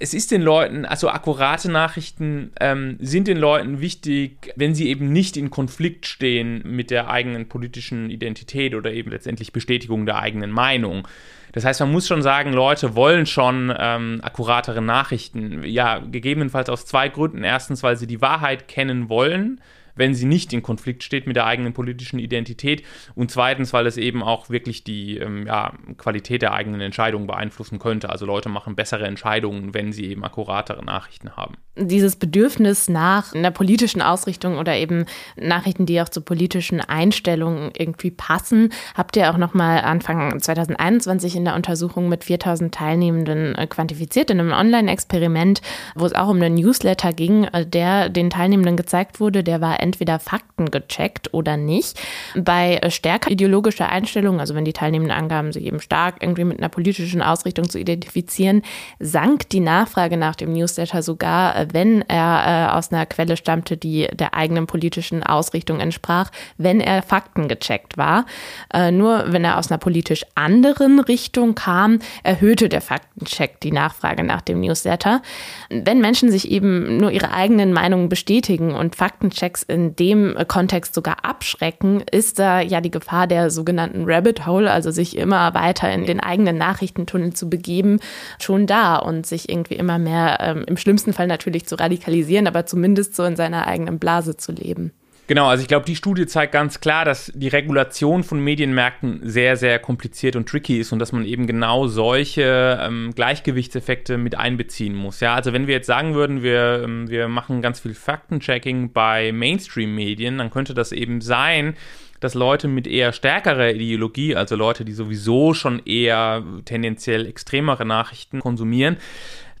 es 0.00 0.14
ist 0.14 0.32
den 0.32 0.42
Leuten, 0.42 0.84
also 0.84 1.08
akkurate 1.08 1.70
Nachrichten 1.70 2.50
ähm, 2.58 2.96
sind 2.98 3.28
den 3.28 3.38
Leuten 3.38 3.80
wichtig, 3.80 4.52
wenn 4.56 4.74
sie 4.74 4.88
eben 4.88 5.12
nicht 5.12 5.36
in 5.36 5.50
Konflikt 5.50 6.06
stehen 6.06 6.60
mit 6.64 6.90
der 6.90 7.08
eigenen 7.08 7.48
politischen 7.48 8.10
Identität 8.10 8.74
oder 8.74 8.92
eben 8.92 9.12
letztendlich 9.12 9.52
Bestätigung 9.52 10.04
der 10.04 10.18
eigenen 10.18 10.50
Meinung. 10.50 11.06
Das 11.52 11.64
heißt, 11.64 11.78
man 11.78 11.92
muss 11.92 12.08
schon 12.08 12.20
sagen, 12.22 12.52
Leute 12.52 12.96
wollen 12.96 13.26
schon 13.26 13.72
ähm, 13.78 14.18
akkuratere 14.24 14.82
Nachrichten. 14.82 15.62
Ja, 15.62 16.00
gegebenenfalls 16.00 16.68
aus 16.68 16.84
zwei 16.84 17.08
Gründen. 17.10 17.44
Erstens, 17.44 17.84
weil 17.84 17.96
sie 17.96 18.08
die 18.08 18.20
Wahrheit 18.20 18.66
kennen 18.66 19.08
wollen 19.08 19.60
wenn 19.94 20.14
sie 20.14 20.26
nicht 20.26 20.52
in 20.52 20.62
Konflikt 20.62 21.02
steht 21.02 21.26
mit 21.26 21.36
der 21.36 21.46
eigenen 21.46 21.72
politischen 21.72 22.18
Identität. 22.18 22.82
Und 23.14 23.30
zweitens, 23.30 23.72
weil 23.72 23.86
es 23.86 23.96
eben 23.96 24.22
auch 24.22 24.50
wirklich 24.50 24.84
die 24.84 25.18
ähm, 25.18 25.46
ja, 25.46 25.72
Qualität 25.98 26.42
der 26.42 26.54
eigenen 26.54 26.80
Entscheidungen 26.80 27.26
beeinflussen 27.26 27.78
könnte. 27.78 28.10
Also 28.10 28.26
Leute 28.26 28.48
machen 28.48 28.74
bessere 28.74 29.06
Entscheidungen, 29.06 29.74
wenn 29.74 29.92
sie 29.92 30.06
eben 30.06 30.24
akkuratere 30.24 30.84
Nachrichten 30.84 31.36
haben. 31.36 31.56
Dieses 31.74 32.16
Bedürfnis 32.16 32.88
nach 32.88 33.34
einer 33.34 33.50
politischen 33.50 34.02
Ausrichtung 34.02 34.58
oder 34.58 34.76
eben 34.76 35.06
Nachrichten, 35.36 35.86
die 35.86 36.00
auch 36.02 36.08
zu 36.08 36.20
politischen 36.20 36.80
Einstellungen 36.80 37.70
irgendwie 37.76 38.10
passen, 38.10 38.70
habt 38.94 39.16
ihr 39.16 39.30
auch 39.30 39.38
nochmal 39.38 39.80
Anfang 39.80 40.38
2021 40.38 41.36
in 41.36 41.44
der 41.44 41.54
Untersuchung 41.54 42.08
mit 42.08 42.24
4000 42.24 42.74
Teilnehmenden 42.74 43.54
äh, 43.54 43.66
quantifiziert 43.66 44.30
in 44.30 44.40
einem 44.40 44.52
Online-Experiment, 44.52 45.62
wo 45.94 46.04
es 46.04 46.14
auch 46.14 46.28
um 46.28 46.36
einen 46.36 46.54
Newsletter 46.54 47.12
ging, 47.12 47.44
äh, 47.44 47.66
der 47.66 48.08
den 48.08 48.30
Teilnehmenden 48.30 48.76
gezeigt 48.76 49.20
wurde. 49.20 49.42
Der 49.42 49.60
war 49.60 49.80
entweder 49.82 50.18
Fakten 50.18 50.70
gecheckt 50.70 51.34
oder 51.34 51.56
nicht. 51.56 52.00
Bei 52.34 52.80
stärker 52.88 53.30
ideologischer 53.30 53.88
Einstellung, 53.88 54.40
also 54.40 54.54
wenn 54.54 54.64
die 54.64 54.72
Teilnehmenden 54.72 55.16
angaben, 55.16 55.52
sich 55.52 55.64
eben 55.64 55.80
stark 55.80 56.16
irgendwie 56.20 56.44
mit 56.44 56.58
einer 56.58 56.68
politischen 56.68 57.20
Ausrichtung 57.20 57.68
zu 57.68 57.78
identifizieren, 57.78 58.62
sank 58.98 59.48
die 59.50 59.60
Nachfrage 59.60 60.16
nach 60.16 60.36
dem 60.36 60.52
Newsletter 60.52 61.02
sogar, 61.02 61.66
wenn 61.72 62.02
er 62.02 62.70
äh, 62.70 62.76
aus 62.76 62.92
einer 62.92 63.06
Quelle 63.06 63.36
stammte, 63.36 63.76
die 63.76 64.08
der 64.12 64.34
eigenen 64.34 64.66
politischen 64.66 65.22
Ausrichtung 65.22 65.80
entsprach, 65.80 66.30
wenn 66.56 66.80
er 66.80 67.02
Fakten 67.02 67.48
gecheckt 67.48 67.98
war. 67.98 68.24
Äh, 68.72 68.92
nur 68.92 69.32
wenn 69.32 69.44
er 69.44 69.58
aus 69.58 69.70
einer 69.70 69.78
politisch 69.78 70.24
anderen 70.34 71.00
Richtung 71.00 71.54
kam, 71.54 71.98
erhöhte 72.22 72.68
der 72.68 72.80
Faktencheck 72.80 73.60
die 73.60 73.72
Nachfrage 73.72 74.22
nach 74.22 74.40
dem 74.40 74.60
Newsletter. 74.60 75.22
Wenn 75.68 76.00
Menschen 76.00 76.30
sich 76.30 76.50
eben 76.50 76.96
nur 76.98 77.10
ihre 77.10 77.32
eigenen 77.32 77.72
Meinungen 77.72 78.08
bestätigen 78.08 78.74
und 78.74 78.96
Faktenchecks 78.96 79.62
in 79.72 79.96
dem 79.96 80.36
Kontext 80.46 80.94
sogar 80.94 81.24
abschrecken, 81.24 82.02
ist 82.12 82.38
da 82.38 82.60
ja 82.60 82.80
die 82.80 82.90
Gefahr 82.90 83.26
der 83.26 83.50
sogenannten 83.50 84.04
Rabbit 84.04 84.46
Hole, 84.46 84.70
also 84.70 84.90
sich 84.90 85.16
immer 85.16 85.54
weiter 85.54 85.90
in 85.90 86.04
den 86.04 86.20
eigenen 86.20 86.58
Nachrichtentunnel 86.58 87.32
zu 87.32 87.48
begeben, 87.48 87.98
schon 88.38 88.66
da 88.66 88.96
und 88.96 89.26
sich 89.26 89.48
irgendwie 89.48 89.74
immer 89.74 89.98
mehr 89.98 90.38
ähm, 90.40 90.64
im 90.66 90.76
schlimmsten 90.76 91.12
Fall 91.12 91.26
natürlich 91.26 91.66
zu 91.66 91.76
radikalisieren, 91.76 92.46
aber 92.46 92.66
zumindest 92.66 93.16
so 93.16 93.24
in 93.24 93.34
seiner 93.34 93.66
eigenen 93.66 93.98
Blase 93.98 94.36
zu 94.36 94.52
leben. 94.52 94.92
Genau, 95.32 95.46
also 95.46 95.62
ich 95.62 95.68
glaube, 95.68 95.86
die 95.86 95.96
Studie 95.96 96.26
zeigt 96.26 96.52
ganz 96.52 96.80
klar, 96.80 97.06
dass 97.06 97.32
die 97.34 97.48
Regulation 97.48 98.22
von 98.22 98.38
Medienmärkten 98.38 99.20
sehr, 99.22 99.56
sehr 99.56 99.78
kompliziert 99.78 100.36
und 100.36 100.46
tricky 100.46 100.78
ist 100.78 100.92
und 100.92 100.98
dass 100.98 101.12
man 101.12 101.24
eben 101.24 101.46
genau 101.46 101.86
solche 101.86 102.78
ähm, 102.82 103.12
Gleichgewichtseffekte 103.14 104.18
mit 104.18 104.36
einbeziehen 104.36 104.94
muss. 104.94 105.20
Ja, 105.20 105.34
also 105.34 105.54
wenn 105.54 105.66
wir 105.66 105.76
jetzt 105.76 105.86
sagen 105.86 106.12
würden, 106.12 106.42
wir, 106.42 106.82
ähm, 106.84 107.08
wir 107.08 107.28
machen 107.28 107.62
ganz 107.62 107.80
viel 107.80 107.94
Faktenchecking 107.94 108.92
bei 108.92 109.32
Mainstream-Medien, 109.32 110.36
dann 110.36 110.50
könnte 110.50 110.74
das 110.74 110.92
eben 110.92 111.22
sein, 111.22 111.76
dass 112.20 112.34
Leute 112.34 112.68
mit 112.68 112.86
eher 112.86 113.14
stärkerer 113.14 113.70
Ideologie, 113.70 114.36
also 114.36 114.54
Leute, 114.54 114.84
die 114.84 114.92
sowieso 114.92 115.54
schon 115.54 115.80
eher 115.86 116.44
tendenziell 116.66 117.24
extremere 117.24 117.86
Nachrichten 117.86 118.40
konsumieren, 118.40 118.98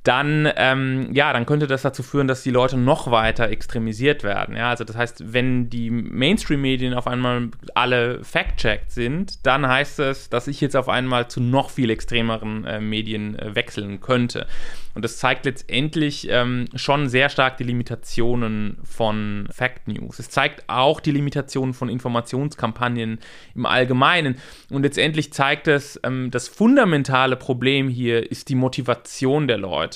dann, 0.02 0.48
ähm, 0.56 1.10
ja, 1.12 1.32
dann 1.32 1.46
könnte 1.46 1.68
das 1.68 1.82
dazu 1.82 2.02
führen, 2.02 2.26
dass 2.26 2.42
die 2.42 2.50
Leute 2.50 2.76
noch 2.76 3.10
weiter 3.10 3.48
extremisiert 3.50 4.24
werden. 4.24 4.56
Ja, 4.56 4.70
also 4.70 4.82
das 4.82 4.96
heißt, 4.96 5.32
wenn 5.32 5.70
die 5.70 5.90
Mainstream-Medien 5.90 6.94
auf 6.94 7.06
einmal 7.06 7.50
alle 7.74 8.24
fact-checked 8.24 8.90
sind, 8.90 9.46
dann 9.46 9.66
heißt 9.66 10.00
es, 10.00 10.28
dass 10.28 10.48
ich 10.48 10.60
jetzt 10.60 10.76
auf 10.76 10.88
einmal 10.88 11.28
zu 11.28 11.40
noch 11.40 11.70
viel 11.70 11.90
extremeren 11.90 12.64
äh, 12.64 12.80
Medien 12.80 13.38
äh, 13.38 13.54
wechseln 13.54 14.00
könnte. 14.00 14.46
Und 14.94 15.04
das 15.04 15.18
zeigt 15.18 15.46
letztendlich 15.46 16.28
ähm, 16.30 16.66
schon 16.74 17.08
sehr 17.08 17.28
stark 17.30 17.56
die 17.56 17.64
Limitationen 17.64 18.78
von 18.84 19.48
Fact 19.50 19.88
News. 19.88 20.18
Es 20.18 20.28
zeigt 20.28 20.68
auch 20.68 21.00
die 21.00 21.12
Limitationen 21.12 21.72
von 21.72 21.88
Informationskampagnen 21.88 23.18
im 23.54 23.66
Allgemeinen. 23.66 24.36
Und 24.68 24.82
letztendlich 24.82 25.32
zeigt 25.32 25.66
es, 25.68 25.98
ähm, 26.02 26.30
das 26.30 26.48
fundamentale 26.48 27.36
Problem 27.36 27.88
hier 27.88 28.30
ist 28.30 28.48
die 28.48 28.54
Motivation 28.54 29.48
der 29.48 29.58
Leute. 29.58 29.91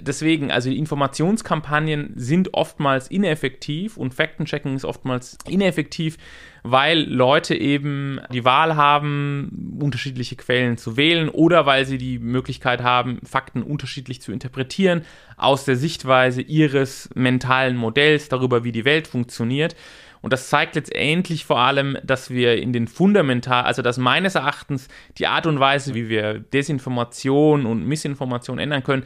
Deswegen, 0.00 0.50
also 0.50 0.70
die 0.70 0.78
Informationskampagnen 0.78 2.12
sind 2.16 2.54
oftmals 2.54 3.08
ineffektiv 3.08 3.96
und 3.96 4.14
Faktenchecking 4.14 4.74
ist 4.74 4.84
oftmals 4.84 5.38
ineffektiv, 5.48 6.16
weil 6.62 7.00
Leute 7.00 7.54
eben 7.54 8.20
die 8.32 8.44
Wahl 8.44 8.76
haben, 8.76 9.78
unterschiedliche 9.80 10.36
Quellen 10.36 10.76
zu 10.76 10.96
wählen 10.96 11.28
oder 11.28 11.66
weil 11.66 11.86
sie 11.86 11.98
die 11.98 12.18
Möglichkeit 12.18 12.82
haben, 12.82 13.20
Fakten 13.24 13.62
unterschiedlich 13.62 14.20
zu 14.20 14.32
interpretieren 14.32 15.02
aus 15.36 15.64
der 15.64 15.76
Sichtweise 15.76 16.42
ihres 16.42 17.08
mentalen 17.14 17.76
Modells 17.76 18.28
darüber, 18.28 18.64
wie 18.64 18.72
die 18.72 18.84
Welt 18.84 19.06
funktioniert. 19.06 19.76
Und 20.20 20.32
das 20.32 20.48
zeigt 20.48 20.74
letztendlich 20.74 21.44
vor 21.44 21.58
allem, 21.58 21.98
dass 22.02 22.30
wir 22.30 22.56
in 22.56 22.72
den 22.72 22.88
fundamental, 22.88 23.64
also 23.64 23.82
dass 23.82 23.98
meines 23.98 24.34
Erachtens 24.34 24.88
die 25.18 25.26
Art 25.26 25.46
und 25.46 25.60
Weise, 25.60 25.94
wie 25.94 26.08
wir 26.08 26.38
Desinformation 26.38 27.66
und 27.66 27.86
Missinformation 27.86 28.58
ändern 28.58 28.82
können, 28.82 29.04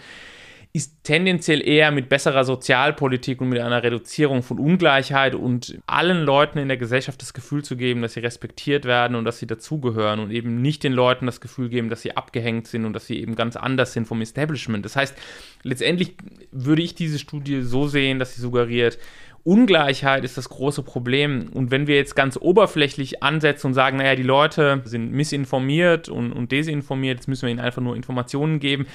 ist 0.74 1.04
tendenziell 1.04 1.66
eher 1.66 1.90
mit 1.90 2.08
besserer 2.08 2.44
Sozialpolitik 2.44 3.42
und 3.42 3.50
mit 3.50 3.60
einer 3.60 3.82
Reduzierung 3.82 4.42
von 4.42 4.58
Ungleichheit 4.58 5.34
und 5.34 5.78
allen 5.86 6.24
Leuten 6.24 6.58
in 6.58 6.68
der 6.68 6.78
Gesellschaft 6.78 7.20
das 7.20 7.34
Gefühl 7.34 7.62
zu 7.62 7.76
geben, 7.76 8.00
dass 8.00 8.14
sie 8.14 8.20
respektiert 8.20 8.86
werden 8.86 9.14
und 9.14 9.26
dass 9.26 9.38
sie 9.38 9.46
dazugehören 9.46 10.18
und 10.18 10.30
eben 10.30 10.62
nicht 10.62 10.82
den 10.82 10.94
Leuten 10.94 11.26
das 11.26 11.42
Gefühl 11.42 11.68
geben, 11.68 11.90
dass 11.90 12.00
sie 12.00 12.16
abgehängt 12.16 12.68
sind 12.68 12.86
und 12.86 12.94
dass 12.94 13.06
sie 13.06 13.20
eben 13.20 13.36
ganz 13.36 13.56
anders 13.56 13.92
sind 13.92 14.06
vom 14.08 14.22
Establishment. 14.22 14.82
Das 14.82 14.96
heißt, 14.96 15.14
letztendlich 15.62 16.16
würde 16.52 16.80
ich 16.80 16.94
diese 16.94 17.18
Studie 17.18 17.60
so 17.60 17.86
sehen, 17.86 18.18
dass 18.18 18.34
sie 18.34 18.40
suggeriert, 18.40 18.98
Ungleichheit 19.44 20.24
ist 20.24 20.36
das 20.36 20.48
große 20.48 20.82
Problem. 20.82 21.50
Und 21.52 21.70
wenn 21.70 21.86
wir 21.86 21.96
jetzt 21.96 22.14
ganz 22.14 22.38
oberflächlich 22.40 23.22
ansetzen 23.22 23.68
und 23.68 23.74
sagen, 23.74 23.96
naja, 23.96 24.14
die 24.14 24.22
Leute 24.22 24.82
sind 24.84 25.12
missinformiert 25.12 26.08
und, 26.08 26.32
und 26.32 26.52
desinformiert, 26.52 27.18
jetzt 27.18 27.28
müssen 27.28 27.46
wir 27.46 27.50
ihnen 27.50 27.60
einfach 27.60 27.82
nur 27.82 27.96
Informationen 27.96 28.60
geben, 28.60 28.86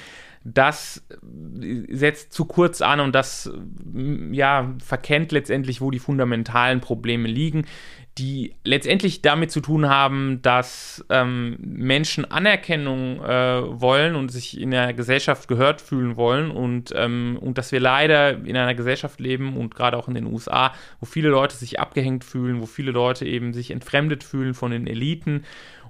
das 0.44 1.06
setzt 1.88 2.32
zu 2.32 2.44
kurz 2.44 2.80
an 2.80 3.00
und 3.00 3.14
das 3.14 3.50
ja, 4.30 4.74
verkennt 4.84 5.32
letztendlich, 5.32 5.80
wo 5.80 5.90
die 5.90 5.98
fundamentalen 5.98 6.80
Probleme 6.80 7.28
liegen, 7.28 7.66
die 8.18 8.54
letztendlich 8.64 9.22
damit 9.22 9.52
zu 9.52 9.60
tun 9.60 9.88
haben, 9.88 10.42
dass 10.42 11.04
ähm, 11.08 11.56
Menschen 11.60 12.24
Anerkennung 12.24 13.22
äh, 13.22 13.80
wollen 13.80 14.16
und 14.16 14.30
sich 14.30 14.60
in 14.60 14.72
der 14.72 14.92
Gesellschaft 14.92 15.46
gehört 15.46 15.80
fühlen 15.80 16.16
wollen 16.16 16.50
und, 16.50 16.92
ähm, 16.96 17.38
und 17.40 17.58
dass 17.58 17.70
wir 17.70 17.78
leider 17.78 18.44
in 18.44 18.56
einer 18.56 18.74
Gesellschaft 18.74 19.20
leben 19.20 19.56
und 19.56 19.74
gerade 19.74 19.96
auch 19.96 20.08
in 20.08 20.14
den 20.14 20.26
USA, 20.26 20.72
wo 20.98 21.06
viele 21.06 21.28
Leute 21.28 21.56
sich 21.56 21.78
abgehängt 21.78 22.24
fühlen, 22.24 22.60
wo 22.60 22.66
viele 22.66 22.90
Leute 22.90 23.24
eben 23.24 23.54
sich 23.54 23.70
entfremdet 23.70 24.24
fühlen 24.24 24.54
von 24.54 24.72
den 24.72 24.88
Eliten 24.88 25.44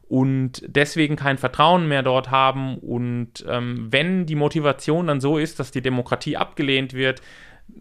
und 0.08 0.62
deswegen 0.66 1.16
kein 1.16 1.38
Vertrauen 1.38 1.86
mehr 1.86 2.02
dort 2.02 2.30
haben. 2.30 2.78
Und 2.78 3.44
ähm, 3.46 3.88
wenn 3.90 4.26
die 4.26 4.34
Motivation 4.34 5.06
dann 5.06 5.20
so 5.20 5.38
ist, 5.38 5.60
dass 5.60 5.70
die 5.70 5.82
Demokratie 5.82 6.36
abgelehnt 6.36 6.94
wird, 6.94 7.20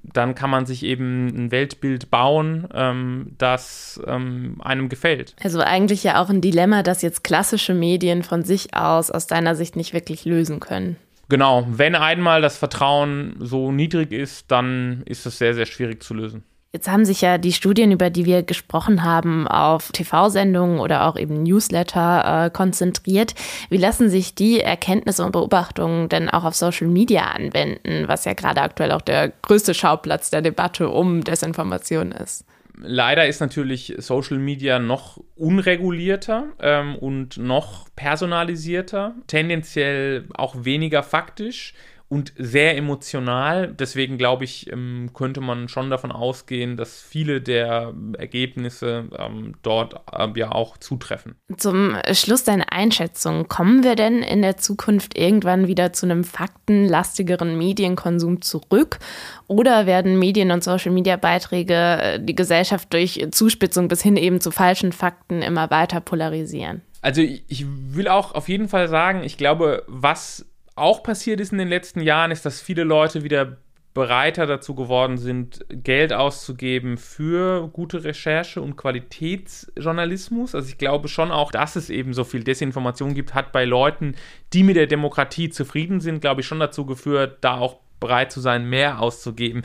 dann 0.04 0.36
kann 0.36 0.50
man 0.50 0.66
sich 0.66 0.84
eben 0.84 1.28
ein 1.28 1.52
Weltbild 1.52 2.10
bauen, 2.12 2.68
ähm, 2.74 3.34
das 3.38 4.02
ähm, 4.06 4.58
einem 4.60 4.90
gefällt. 4.90 5.36
Also 5.42 5.62
eigentlich 5.62 6.04
ja 6.04 6.22
auch 6.22 6.30
ein 6.30 6.42
Dilemma, 6.42 6.84
das 6.84 7.02
jetzt 7.02 7.24
klassische 7.24 7.74
Medien 7.74 8.24
von 8.24 8.44
sich 8.44 8.74
aus 8.74 9.10
aus 9.10 9.28
deiner 9.28 9.56
Sicht 9.56 9.78
nicht 9.78 9.94
wirklich 9.94 10.26
lösen 10.26 10.60
können. 10.60 10.98
Genau, 11.30 11.66
wenn 11.70 11.96
einmal 11.96 12.42
das 12.42 12.58
Vertrauen 12.58 13.36
so 13.40 13.72
niedrig 13.72 14.12
ist, 14.12 14.52
dann 14.52 15.04
ist 15.06 15.26
es 15.26 15.38
sehr, 15.38 15.54
sehr 15.54 15.66
schwierig 15.66 16.02
zu 16.02 16.14
lösen. 16.14 16.44
Jetzt 16.74 16.90
haben 16.90 17.06
sich 17.06 17.22
ja 17.22 17.38
die 17.38 17.54
Studien, 17.54 17.92
über 17.92 18.10
die 18.10 18.26
wir 18.26 18.44
gesprochen 18.44 19.04
haben, 19.04 19.48
auf 19.48 19.92
TV-Sendungen 19.94 20.80
oder 20.80 21.08
auch 21.08 21.18
eben 21.18 21.42
Newsletter 21.44 22.46
äh, 22.46 22.50
konzentriert. 22.50 23.36
Wie 23.70 23.78
lassen 23.78 24.10
sich 24.10 24.36
die 24.36 24.60
Erkenntnisse 24.60 25.24
und 25.24 25.32
Beobachtungen 25.32 26.10
denn 26.10 26.30
auch 26.30 26.44
auf 26.44 26.56
Social 26.56 26.88
Media 26.88 27.24
anwenden, 27.24 28.08
was 28.08 28.26
ja 28.26 28.34
gerade 28.34 28.62
aktuell 28.62 28.92
auch 28.92 29.02
der 29.02 29.30
größte 29.42 29.74
Schauplatz 29.74 30.30
der 30.30 30.42
Debatte 30.42 30.90
um 30.90 31.24
Desinformation 31.24 32.12
ist? 32.12 32.46
Leider 32.80 33.26
ist 33.26 33.40
natürlich 33.40 33.96
Social 33.98 34.38
Media 34.38 34.78
noch 34.78 35.20
unregulierter 35.36 36.48
ähm, 36.60 36.96
und 36.96 37.38
noch 37.38 37.88
personalisierter, 37.96 39.16
tendenziell 39.26 40.26
auch 40.36 40.64
weniger 40.64 41.02
faktisch 41.02 41.74
und 42.10 42.34
sehr 42.38 42.78
emotional. 42.78 43.74
Deswegen 43.74 44.18
glaube 44.18 44.46
ich, 44.46 44.72
ähm, 44.72 45.12
könnte 45.14 45.42
man 45.42 45.68
schon 45.68 45.90
davon 45.90 46.12
ausgehen, 46.12 46.78
dass 46.78 47.02
viele 47.02 47.42
der 47.42 47.94
Ergebnisse 48.18 49.10
ähm, 49.18 49.56
dort 49.62 49.96
äh, 50.14 50.28
ja 50.36 50.52
auch 50.52 50.78
zutreffen. 50.78 51.36
Zum 51.58 51.98
Schluss 52.14 52.46
deine 52.46 52.72
Einschätzung. 52.72 53.50
Kommen 53.50 53.84
wir 53.84 53.96
denn 53.96 54.24
in 54.24 54.42
der 54.42 54.58
Zukunft 54.58 55.18
irgendwann 55.18 55.68
wieder 55.68 55.92
zu 55.92 56.06
einem 56.06 56.24
faktenlastigeren 56.24 57.58
Medienkonsum 57.58 58.42
zurück? 58.42 59.00
Oder 59.48 59.86
werden 59.86 60.18
Medien- 60.18 60.52
und 60.52 60.64
Social-Media-Beiträge 60.64 61.74
äh, 61.74 62.20
die 62.22 62.36
Gesellschaft 62.36 62.94
durch 62.94 63.28
Zuspitzung 63.32 63.90
bis 63.90 64.02
hin 64.02 64.16
eben 64.16 64.40
zu 64.40 64.52
falschen 64.52 64.94
Fakten 64.94 65.42
immer 65.42 65.70
weiter 65.72 66.00
polarisieren? 66.00 66.82
Also 67.02 67.22
ich 67.22 67.66
will 67.68 68.08
auch 68.08 68.34
auf 68.34 68.50
jeden 68.50 68.70
Fall 68.70 68.88
sagen, 68.88 69.24
ich 69.24 69.38
glaube, 69.38 69.84
was 69.88 70.46
auch 70.78 71.04
passiert 71.04 71.40
ist 71.40 71.52
in 71.52 71.58
den 71.58 71.68
letzten 71.68 72.02
Jahren, 72.02 72.32
ist, 72.32 72.46
dass 72.46 72.62
viele 72.62 72.84
Leute 72.84 73.24
wieder 73.24 73.58
bereiter 73.94 74.46
dazu 74.46 74.76
geworden 74.76 75.18
sind, 75.18 75.66
Geld 75.70 76.14
auszugeben 76.14 76.98
für 76.98 77.68
gute 77.70 78.04
Recherche 78.04 78.62
und 78.62 78.76
Qualitätsjournalismus. 78.76 80.54
Also 80.54 80.70
ich 80.70 80.78
glaube 80.78 81.08
schon 81.08 81.32
auch, 81.32 81.52
dass 81.52 81.76
es 81.76 81.90
eben 81.90 82.14
so 82.14 82.24
viel 82.24 82.44
Desinformation 82.44 83.16
gibt, 83.16 83.34
hat 83.34 83.52
bei 83.52 83.66
Leuten, 83.66 84.14
die 84.54 84.62
mit 84.62 84.76
der 84.76 84.86
Demokratie 84.86 85.50
zufrieden 85.50 86.00
sind, 86.00 86.22
glaube 86.22 86.42
ich, 86.42 86.48
schon 86.48 86.60
dazu 86.60 86.86
geführt, 86.86 87.40
da 87.42 87.58
auch 87.58 87.78
bereit 88.00 88.32
zu 88.32 88.40
sein, 88.40 88.70
mehr 88.70 89.02
auszugeben 89.02 89.64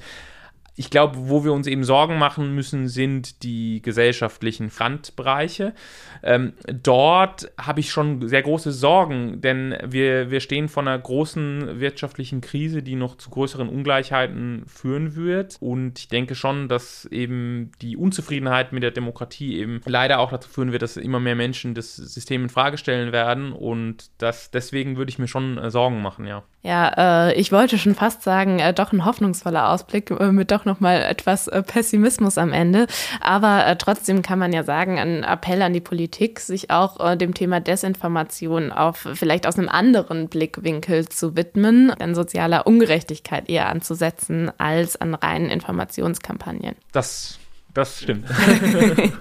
ich 0.75 0.89
glaube, 0.89 1.17
wo 1.29 1.45
wir 1.45 1.53
uns 1.53 1.67
eben 1.67 1.85
Sorgen 1.85 2.19
machen 2.19 2.55
müssen, 2.55 2.89
sind 2.89 3.43
die 3.43 3.83
gesellschaftlichen 3.83 4.71
Randbereiche. 4.75 5.75
Ähm, 6.23 6.55
dort 6.83 7.53
habe 7.61 7.81
ich 7.81 7.91
schon 7.91 8.27
sehr 8.27 8.43
große 8.43 8.73
Sorgen, 8.73 9.43
denn 9.43 9.77
wir, 9.85 10.31
wir 10.31 10.41
stehen 10.41 10.69
vor 10.69 10.83
einer 10.83 10.99
großen 10.99 11.79
wirtschaftlichen 11.79 12.41
Krise, 12.41 12.83
die 12.83 12.95
noch 12.95 13.17
zu 13.17 13.29
größeren 13.29 13.69
Ungleichheiten 13.69 14.65
führen 14.67 15.15
wird. 15.15 15.57
Und 15.61 15.99
ich 15.99 16.09
denke 16.09 16.35
schon, 16.35 16.69
dass 16.69 17.05
eben 17.07 17.73
die 17.83 17.97
Unzufriedenheit 17.99 18.73
mit 18.73 18.83
der 18.83 18.93
Demokratie 18.93 19.59
eben 19.59 19.83
leider 19.85 20.21
auch 20.21 20.31
dazu 20.31 20.49
führen 20.49 20.73
wird, 20.73 20.83
dass 20.83 20.97
immer 20.97 21.21
mehr 21.21 21.37
Menschen 21.37 21.75
das 21.75 21.97
System 21.97 22.45
in 22.45 22.49
Frage 22.49 22.79
stellen 22.79 23.13
werden. 23.13 23.53
Und 23.53 24.11
das, 24.19 24.51
deswegen 24.51 24.97
würde 24.97 25.11
ich 25.11 25.19
mir 25.19 25.29
schon 25.29 25.59
äh, 25.59 25.71
Sorgen 25.71 26.01
machen, 26.01 26.27
ja. 26.27 26.45
Ja, 26.63 27.29
äh, 27.29 27.35
ich 27.35 27.51
wollte 27.51 27.77
schon 27.77 27.97
fast 27.97 28.23
sagen, 28.23 28.61
äh, 28.61 28.73
doch 28.73 28.93
ein 28.93 29.05
hoffnungsvoller 29.05 29.69
Ausblick 29.71 30.13
äh, 30.13 30.31
mit 30.31 30.53
doch 30.53 30.62
nochmal 30.65 31.03
etwas 31.03 31.49
äh, 31.49 31.63
Pessimismus 31.63 32.39
am 32.39 32.53
Ende. 32.53 32.87
Aber 33.21 33.67
äh, 33.67 33.77
trotzdem 33.77 34.23
kann 34.23 34.39
man 34.39 34.53
ja 34.53 34.65
sagen, 34.65 34.99
ein 34.99 35.25
Appell 35.25 35.63
an 35.63 35.73
die 35.73 35.81
Politik, 35.81 36.41
sich 36.41 36.71
auch 36.71 37.01
äh, 37.01 37.17
dem 37.17 37.35
Thema 37.35 37.61
Desinformation 37.61 38.73
auf 38.73 39.09
vielleicht 39.15 39.47
aus 39.47 39.59
einem 39.59 39.69
anderen 39.69 40.29
Blickwinkel 40.29 41.09
zu 41.09 41.37
widmen, 41.37 41.91
an 41.91 42.15
sozialer 42.15 42.67
Ungerechtigkeit 42.67 43.49
eher 43.49 43.69
anzusetzen 43.69 44.51
als 44.59 45.01
an 45.01 45.15
reinen 45.15 45.51
Informationskampagnen. 45.51 46.75
Das 46.93 47.39
das 47.75 48.01
stimmt. 48.01 48.27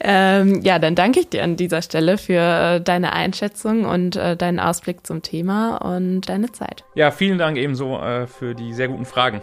ähm, 0.00 0.62
ja, 0.62 0.78
dann 0.78 0.94
danke 0.94 1.20
ich 1.20 1.28
dir 1.28 1.44
an 1.44 1.56
dieser 1.56 1.82
Stelle 1.82 2.16
für 2.16 2.40
äh, 2.76 2.80
deine 2.80 3.12
Einschätzung 3.12 3.84
und 3.84 4.16
äh, 4.16 4.36
deinen 4.36 4.58
Ausblick 4.58 5.06
zum 5.06 5.20
Thema 5.22 5.76
und 5.76 6.22
deine 6.22 6.50
Zeit. 6.50 6.84
Ja, 6.94 7.10
vielen 7.10 7.36
Dank 7.36 7.58
ebenso 7.58 7.98
äh, 7.98 8.26
für 8.26 8.54
die 8.54 8.72
sehr 8.72 8.88
guten 8.88 9.04
Fragen. 9.04 9.42